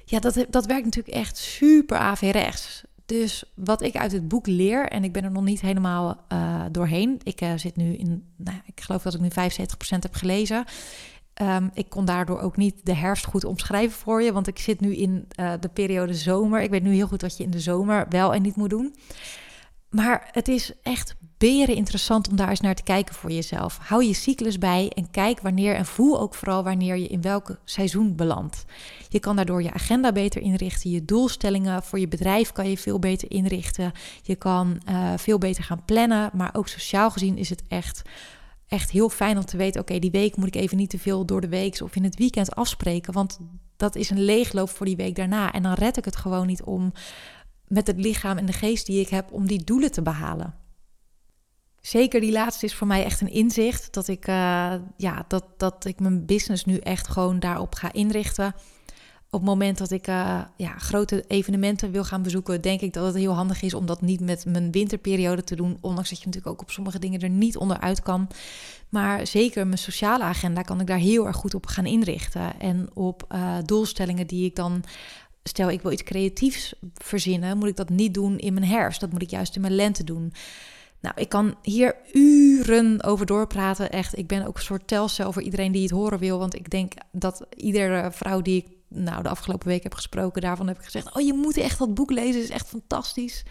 Ja, 0.05 0.19
dat, 0.19 0.45
dat 0.49 0.65
werkt 0.65 0.85
natuurlijk 0.85 1.15
echt 1.15 1.37
super 1.37 1.97
averechts. 1.97 2.83
Dus 3.05 3.43
wat 3.53 3.81
ik 3.81 3.95
uit 3.95 4.11
het 4.11 4.27
boek 4.27 4.47
leer, 4.47 4.87
en 4.87 5.03
ik 5.03 5.11
ben 5.11 5.23
er 5.23 5.31
nog 5.31 5.43
niet 5.43 5.61
helemaal 5.61 6.25
uh, 6.33 6.65
doorheen. 6.71 7.19
Ik 7.23 7.41
uh, 7.41 7.51
zit 7.55 7.75
nu 7.75 7.93
in, 7.93 8.23
nou, 8.35 8.57
ik 8.65 8.81
geloof 8.81 9.01
dat 9.01 9.13
ik 9.13 9.19
nu 9.19 9.29
75% 9.29 9.33
heb 9.99 10.15
gelezen. 10.15 10.65
Um, 11.41 11.69
ik 11.73 11.89
kon 11.89 12.05
daardoor 12.05 12.39
ook 12.39 12.57
niet 12.57 12.75
de 12.83 12.95
herfst 12.95 13.25
goed 13.25 13.43
omschrijven 13.43 13.99
voor 13.99 14.21
je, 14.21 14.33
want 14.33 14.47
ik 14.47 14.59
zit 14.59 14.79
nu 14.79 14.95
in 14.95 15.27
uh, 15.39 15.53
de 15.59 15.69
periode 15.69 16.13
zomer. 16.13 16.61
Ik 16.61 16.69
weet 16.69 16.83
nu 16.83 16.93
heel 16.93 17.07
goed 17.07 17.21
wat 17.21 17.37
je 17.37 17.43
in 17.43 17.51
de 17.51 17.59
zomer 17.59 18.05
wel 18.09 18.33
en 18.33 18.41
niet 18.41 18.55
moet 18.55 18.69
doen. 18.69 18.95
Maar 19.89 20.29
het 20.31 20.47
is 20.47 20.71
echt 20.83 21.15
beren 21.37 21.75
interessant 21.75 22.29
om 22.29 22.35
daar 22.35 22.49
eens 22.49 22.59
naar 22.59 22.75
te 22.75 22.83
kijken 22.83 23.15
voor 23.15 23.31
jezelf. 23.31 23.77
Hou 23.81 24.03
je 24.03 24.13
cyclus 24.13 24.57
bij 24.57 24.91
en 24.95 25.11
kijk 25.11 25.39
wanneer 25.39 25.75
en 25.75 25.85
voel 25.85 26.19
ook 26.19 26.35
vooral 26.35 26.63
wanneer 26.63 26.97
je 26.97 27.07
in 27.07 27.21
welk 27.21 27.57
seizoen 27.63 28.15
belandt. 28.15 28.65
Je 29.07 29.19
kan 29.19 29.35
daardoor 29.35 29.63
je 29.63 29.73
agenda 29.73 30.11
beter 30.11 30.41
inrichten, 30.41 30.89
je 30.89 31.05
doelstellingen 31.05 31.83
voor 31.83 31.99
je 31.99 32.07
bedrijf 32.07 32.51
kan 32.51 32.69
je 32.69 32.77
veel 32.77 32.99
beter 32.99 33.31
inrichten. 33.31 33.91
Je 34.21 34.35
kan 34.35 34.81
uh, 34.89 35.13
veel 35.17 35.37
beter 35.37 35.63
gaan 35.63 35.85
plannen, 35.85 36.29
maar 36.33 36.49
ook 36.53 36.67
sociaal 36.67 37.11
gezien 37.11 37.37
is 37.37 37.49
het 37.49 37.63
echt 37.67 38.01
echt 38.69 38.91
heel 38.91 39.09
fijn 39.09 39.37
om 39.37 39.45
te 39.45 39.57
weten: 39.57 39.81
oké, 39.81 39.99
die 39.99 40.11
week 40.11 40.35
moet 40.35 40.47
ik 40.47 40.55
even 40.55 40.77
niet 40.77 40.89
te 40.89 40.99
veel 40.99 41.25
door 41.25 41.41
de 41.41 41.49
week 41.49 41.81
of 41.81 41.95
in 41.95 42.03
het 42.03 42.15
weekend 42.15 42.55
afspreken. 42.55 43.13
Want 43.13 43.39
dat 43.77 43.95
is 43.95 44.09
een 44.09 44.23
leegloop 44.23 44.69
voor 44.69 44.85
die 44.85 44.95
week 44.95 45.15
daarna. 45.15 45.53
En 45.53 45.63
dan 45.63 45.73
red 45.73 45.97
ik 45.97 46.05
het 46.05 46.15
gewoon 46.15 46.47
niet 46.47 46.63
om 46.63 46.91
met 47.67 47.87
het 47.87 47.97
lichaam 47.97 48.37
en 48.37 48.45
de 48.45 48.53
geest 48.53 48.85
die 48.85 48.99
ik 48.99 49.09
heb 49.09 49.31
om 49.31 49.47
die 49.47 49.63
doelen 49.63 49.91
te 49.91 50.01
behalen. 50.01 50.55
Zeker 51.81 52.21
die 52.21 52.31
laatste 52.31 52.65
is 52.65 52.75
voor 52.75 52.87
mij 52.87 53.03
echt 53.03 53.21
een 53.21 53.31
inzicht. 53.31 53.93
Dat 53.93 54.07
ik, 54.07 54.27
uh, 54.27 54.73
ja, 54.97 55.25
dat, 55.27 55.45
dat 55.57 55.85
ik 55.85 55.99
mijn 55.99 56.25
business 56.25 56.65
nu 56.65 56.77
echt 56.77 57.07
gewoon 57.07 57.39
daarop 57.39 57.75
ga 57.75 57.93
inrichten 57.93 58.53
op 59.31 59.39
het 59.39 59.49
moment 59.49 59.77
dat 59.77 59.91
ik 59.91 60.07
uh, 60.07 60.41
ja, 60.55 60.77
grote 60.77 61.23
evenementen 61.27 61.91
wil 61.91 62.03
gaan 62.03 62.21
bezoeken, 62.21 62.61
denk 62.61 62.81
ik 62.81 62.93
dat 62.93 63.05
het 63.05 63.15
heel 63.15 63.33
handig 63.33 63.61
is 63.61 63.73
om 63.73 63.85
dat 63.85 64.01
niet 64.01 64.19
met 64.19 64.45
mijn 64.45 64.71
winterperiode 64.71 65.43
te 65.43 65.55
doen. 65.55 65.77
Ondanks 65.81 66.09
dat 66.09 66.19
je 66.19 66.25
natuurlijk 66.25 66.53
ook 66.53 66.61
op 66.61 66.71
sommige 66.71 66.99
dingen 66.99 67.19
er 67.19 67.29
niet 67.29 67.57
onderuit 67.57 68.01
kan. 68.01 68.27
Maar 68.89 69.27
zeker 69.27 69.65
mijn 69.67 69.77
sociale 69.77 70.23
agenda 70.23 70.61
kan 70.61 70.79
ik 70.79 70.87
daar 70.87 70.97
heel 70.97 71.27
erg 71.27 71.35
goed 71.35 71.53
op 71.53 71.65
gaan 71.65 71.85
inrichten. 71.85 72.59
En 72.59 72.89
op 72.93 73.25
uh, 73.31 73.57
doelstellingen 73.65 74.27
die 74.27 74.45
ik 74.45 74.55
dan. 74.55 74.83
Stel, 75.43 75.69
ik 75.69 75.81
wil 75.81 75.91
iets 75.91 76.03
creatiefs 76.03 76.73
verzinnen, 76.93 77.57
moet 77.57 77.67
ik 77.67 77.75
dat 77.75 77.89
niet 77.89 78.13
doen 78.13 78.37
in 78.37 78.53
mijn 78.53 78.65
herfst. 78.65 78.99
Dat 78.99 79.11
moet 79.11 79.21
ik 79.21 79.29
juist 79.29 79.55
in 79.55 79.61
mijn 79.61 79.75
lente 79.75 80.03
doen. 80.03 80.33
Nou, 81.01 81.15
ik 81.17 81.29
kan 81.29 81.55
hier 81.61 81.95
uren 82.13 83.03
over 83.03 83.25
doorpraten. 83.25 83.91
Echt, 83.91 84.17
ik 84.17 84.27
ben 84.27 84.47
ook 84.47 84.57
een 84.57 84.63
soort 84.63 84.87
telcel 84.87 85.31
voor 85.33 85.41
iedereen 85.41 85.71
die 85.71 85.81
het 85.81 85.91
horen 85.91 86.19
wil. 86.19 86.39
Want 86.39 86.55
ik 86.55 86.69
denk 86.69 86.93
dat 87.11 87.45
iedere 87.55 88.11
vrouw 88.11 88.41
die 88.41 88.57
ik 88.57 88.78
nou, 88.89 89.23
de 89.23 89.29
afgelopen 89.29 89.67
week 89.67 89.83
heb 89.83 89.93
gesproken, 89.93 90.41
daarvan 90.41 90.67
heb 90.67 90.77
ik 90.77 90.83
gezegd: 90.83 91.15
Oh, 91.15 91.21
je 91.21 91.33
moet 91.33 91.57
echt 91.57 91.79
dat 91.79 91.93
boek 91.93 92.11
lezen, 92.11 92.41
is 92.41 92.49
echt 92.49 92.67
fantastisch. 92.67 93.43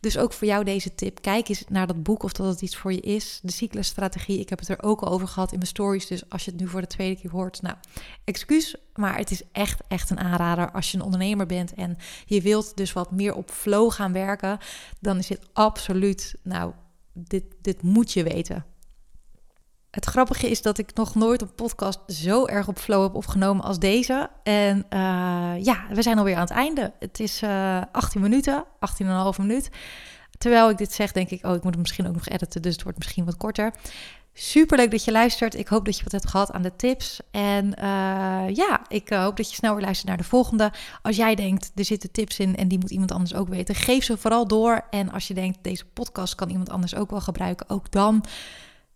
Dus 0.00 0.18
ook 0.18 0.32
voor 0.32 0.46
jou 0.46 0.64
deze 0.64 0.94
tip: 0.94 1.22
kijk 1.22 1.48
eens 1.48 1.64
naar 1.68 1.86
dat 1.86 2.02
boek 2.02 2.22
of 2.22 2.32
dat 2.32 2.46
het 2.46 2.62
iets 2.62 2.76
voor 2.76 2.92
je 2.92 3.00
is. 3.00 3.40
De 3.42 3.52
cyclusstrategie, 3.52 4.40
ik 4.40 4.48
heb 4.48 4.58
het 4.58 4.68
er 4.68 4.82
ook 4.82 5.00
al 5.00 5.08
over 5.08 5.28
gehad 5.28 5.52
in 5.52 5.58
mijn 5.58 5.70
stories. 5.70 6.06
Dus 6.06 6.30
als 6.30 6.44
je 6.44 6.50
het 6.50 6.60
nu 6.60 6.68
voor 6.68 6.80
de 6.80 6.86
tweede 6.86 7.20
keer 7.20 7.30
hoort, 7.30 7.62
nou, 7.62 7.76
excuus, 8.24 8.76
maar 8.94 9.16
het 9.16 9.30
is 9.30 9.42
echt, 9.52 9.80
echt 9.88 10.10
een 10.10 10.20
aanrader. 10.20 10.70
Als 10.70 10.90
je 10.90 10.96
een 10.96 11.04
ondernemer 11.04 11.46
bent 11.46 11.74
en 11.74 11.96
je 12.26 12.40
wilt 12.40 12.76
dus 12.76 12.92
wat 12.92 13.10
meer 13.10 13.34
op 13.34 13.50
flow 13.50 13.92
gaan 13.92 14.12
werken, 14.12 14.58
dan 15.00 15.18
is 15.18 15.26
dit 15.26 15.48
absoluut, 15.52 16.34
nou, 16.42 16.72
dit, 17.12 17.44
dit 17.60 17.82
moet 17.82 18.12
je 18.12 18.22
weten. 18.22 18.64
Het 19.96 20.04
grappige 20.04 20.50
is 20.50 20.62
dat 20.62 20.78
ik 20.78 20.94
nog 20.94 21.14
nooit 21.14 21.42
een 21.42 21.54
podcast 21.54 21.98
zo 22.06 22.46
erg 22.46 22.68
op 22.68 22.78
flow 22.78 23.02
heb 23.02 23.14
opgenomen 23.14 23.64
als 23.64 23.78
deze. 23.78 24.30
En 24.42 24.76
uh, 24.76 25.64
ja, 25.64 25.86
we 25.90 26.02
zijn 26.02 26.18
alweer 26.18 26.34
aan 26.34 26.40
het 26.40 26.50
einde. 26.50 26.92
Het 26.98 27.20
is 27.20 27.42
uh, 27.42 27.82
18 27.92 28.20
minuten, 28.20 28.64
18,5 29.34 29.38
minuut. 29.38 29.70
Terwijl 30.38 30.70
ik 30.70 30.78
dit 30.78 30.92
zeg, 30.92 31.12
denk 31.12 31.30
ik, 31.30 31.46
oh, 31.46 31.54
ik 31.54 31.62
moet 31.62 31.72
hem 31.72 31.80
misschien 31.80 32.06
ook 32.06 32.14
nog 32.14 32.28
editen, 32.28 32.62
dus 32.62 32.72
het 32.72 32.82
wordt 32.82 32.98
misschien 32.98 33.24
wat 33.24 33.36
korter. 33.36 33.72
Super 34.32 34.76
leuk 34.76 34.90
dat 34.90 35.04
je 35.04 35.12
luistert. 35.12 35.54
Ik 35.54 35.68
hoop 35.68 35.84
dat 35.84 35.96
je 35.96 36.02
wat 36.02 36.12
hebt 36.12 36.28
gehad 36.28 36.52
aan 36.52 36.62
de 36.62 36.76
tips. 36.76 37.20
En 37.30 37.66
uh, 37.66 38.54
ja, 38.54 38.80
ik 38.88 39.08
hoop 39.08 39.36
dat 39.36 39.50
je 39.50 39.56
snel 39.56 39.74
weer 39.74 39.84
luistert 39.84 40.08
naar 40.08 40.18
de 40.18 40.24
volgende. 40.24 40.72
Als 41.02 41.16
jij 41.16 41.34
denkt, 41.34 41.72
er 41.74 41.84
zitten 41.84 42.10
tips 42.10 42.38
in 42.38 42.56
en 42.56 42.68
die 42.68 42.78
moet 42.78 42.90
iemand 42.90 43.12
anders 43.12 43.34
ook 43.34 43.48
weten, 43.48 43.74
geef 43.74 44.04
ze 44.04 44.16
vooral 44.16 44.46
door. 44.46 44.84
En 44.90 45.12
als 45.12 45.28
je 45.28 45.34
denkt, 45.34 45.58
deze 45.62 45.84
podcast 45.84 46.34
kan 46.34 46.50
iemand 46.50 46.70
anders 46.70 46.94
ook 46.94 47.10
wel 47.10 47.20
gebruiken, 47.20 47.68
ook 47.68 47.90
dan 47.90 48.24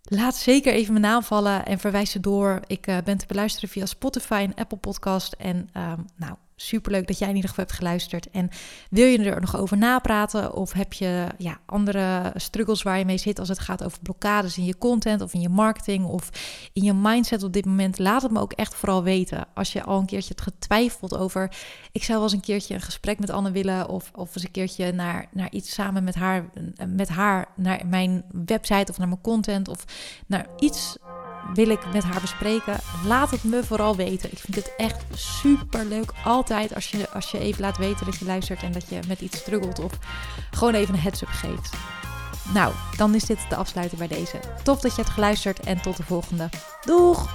Laat 0.03 0.37
zeker 0.37 0.73
even 0.73 0.93
mijn 0.93 1.05
naam 1.05 1.23
vallen 1.23 1.67
en 1.67 1.79
verwijs 1.79 2.11
ze 2.11 2.21
door. 2.21 2.61
Ik 2.67 2.87
uh, 2.87 2.97
ben 3.05 3.19
te 3.19 3.27
beluisteren 3.27 3.69
via 3.69 3.87
Spotify 3.87 4.47
en 4.49 4.55
Apple 4.55 4.79
Podcast. 4.79 5.33
En 5.33 5.71
uh, 5.77 5.93
nou, 6.17 6.35
Superleuk 6.63 7.07
dat 7.07 7.19
jij 7.19 7.29
in 7.29 7.35
ieder 7.35 7.51
geval 7.51 7.65
hebt 7.65 7.77
geluisterd. 7.77 8.31
En 8.31 8.51
wil 8.91 9.07
je 9.07 9.19
er 9.19 9.41
nog 9.41 9.57
over 9.57 9.77
napraten? 9.77 10.55
Of 10.55 10.73
heb 10.73 10.93
je 10.93 11.27
ja, 11.39 11.59
andere 11.67 12.33
struggles 12.35 12.83
waar 12.83 12.99
je 12.99 13.05
mee 13.05 13.19
zit 13.19 13.39
als 13.39 13.49
het 13.49 13.59
gaat 13.59 13.85
over 13.85 13.99
blokkades 14.03 14.59
in 14.59 14.65
je 14.65 14.79
content 14.79 15.21
of 15.21 15.35
in 15.35 15.41
je 15.41 15.49
marketing 15.49 16.05
of 16.05 16.31
in 16.73 16.83
je 16.83 16.93
mindset 16.93 17.43
op 17.43 17.53
dit 17.53 17.65
moment? 17.65 17.99
Laat 17.99 18.23
het 18.23 18.31
me 18.31 18.41
ook 18.41 18.53
echt 18.53 18.75
vooral 18.75 19.03
weten. 19.03 19.47
Als 19.55 19.73
je 19.73 19.83
al 19.83 19.99
een 19.99 20.07
keertje 20.07 20.35
hebt 20.35 20.49
getwijfeld 20.49 21.17
over, 21.17 21.57
ik 21.93 22.05
zou 22.05 22.19
wel 22.19 22.27
eens 22.27 22.37
een 22.37 22.41
keertje 22.41 22.75
een 22.75 22.81
gesprek 22.81 23.19
met 23.19 23.31
Anne 23.31 23.51
willen 23.51 23.89
of, 23.89 24.11
of 24.15 24.35
eens 24.35 24.45
een 24.45 24.51
keertje 24.51 24.93
naar, 24.93 25.29
naar 25.33 25.51
iets 25.51 25.73
samen 25.73 26.05
met 26.05 26.15
haar, 26.15 26.51
met 26.87 27.09
haar 27.09 27.49
naar 27.57 27.87
mijn 27.87 28.25
website 28.45 28.91
of 28.91 28.99
naar 28.99 29.09
mijn 29.09 29.21
content 29.21 29.69
of 29.69 29.85
naar 30.27 30.47
iets 30.59 30.97
wil 31.55 31.69
ik 31.69 31.93
met 31.93 32.05
haar 32.05 32.21
bespreken. 32.21 32.81
Laat 33.07 33.31
het 33.31 33.45
me 33.45 33.65
vooral 33.65 33.97
weten. 33.97 34.33
Ik 34.33 34.39
vind 34.39 34.57
het 34.57 34.75
echt 34.77 35.05
super 35.15 35.85
leuk. 35.85 36.13
Altijd 36.25 36.75
als 36.75 36.91
je, 36.91 37.11
als 37.11 37.31
je 37.31 37.39
even 37.39 37.61
laat 37.61 37.79
weten 37.79 38.07
dat 38.07 38.19
je 38.19 38.25
luistert 38.25 38.63
en 38.63 38.73
dat 38.73 38.89
je 38.89 38.99
met 39.09 39.21
iets 39.21 39.39
struggelt 39.39 39.79
of 39.79 39.93
gewoon 40.51 40.75
even 40.75 40.95
een 40.95 41.01
heads-up 41.01 41.29
geeft. 41.29 41.75
Nou, 42.55 42.73
dan 42.97 43.15
is 43.15 43.25
dit 43.25 43.39
de 43.49 43.57
afsluiter 43.57 43.99
bij 43.99 44.09
deze. 44.09 44.41
Tof 44.63 44.81
dat 44.81 44.91
je 44.95 45.03
hebt 45.03 45.15
geluisterd 45.15 45.61
en 45.61 45.81
tot 45.81 45.97
de 45.97 46.03
volgende. 46.03 46.49
Doeg! 46.85 47.29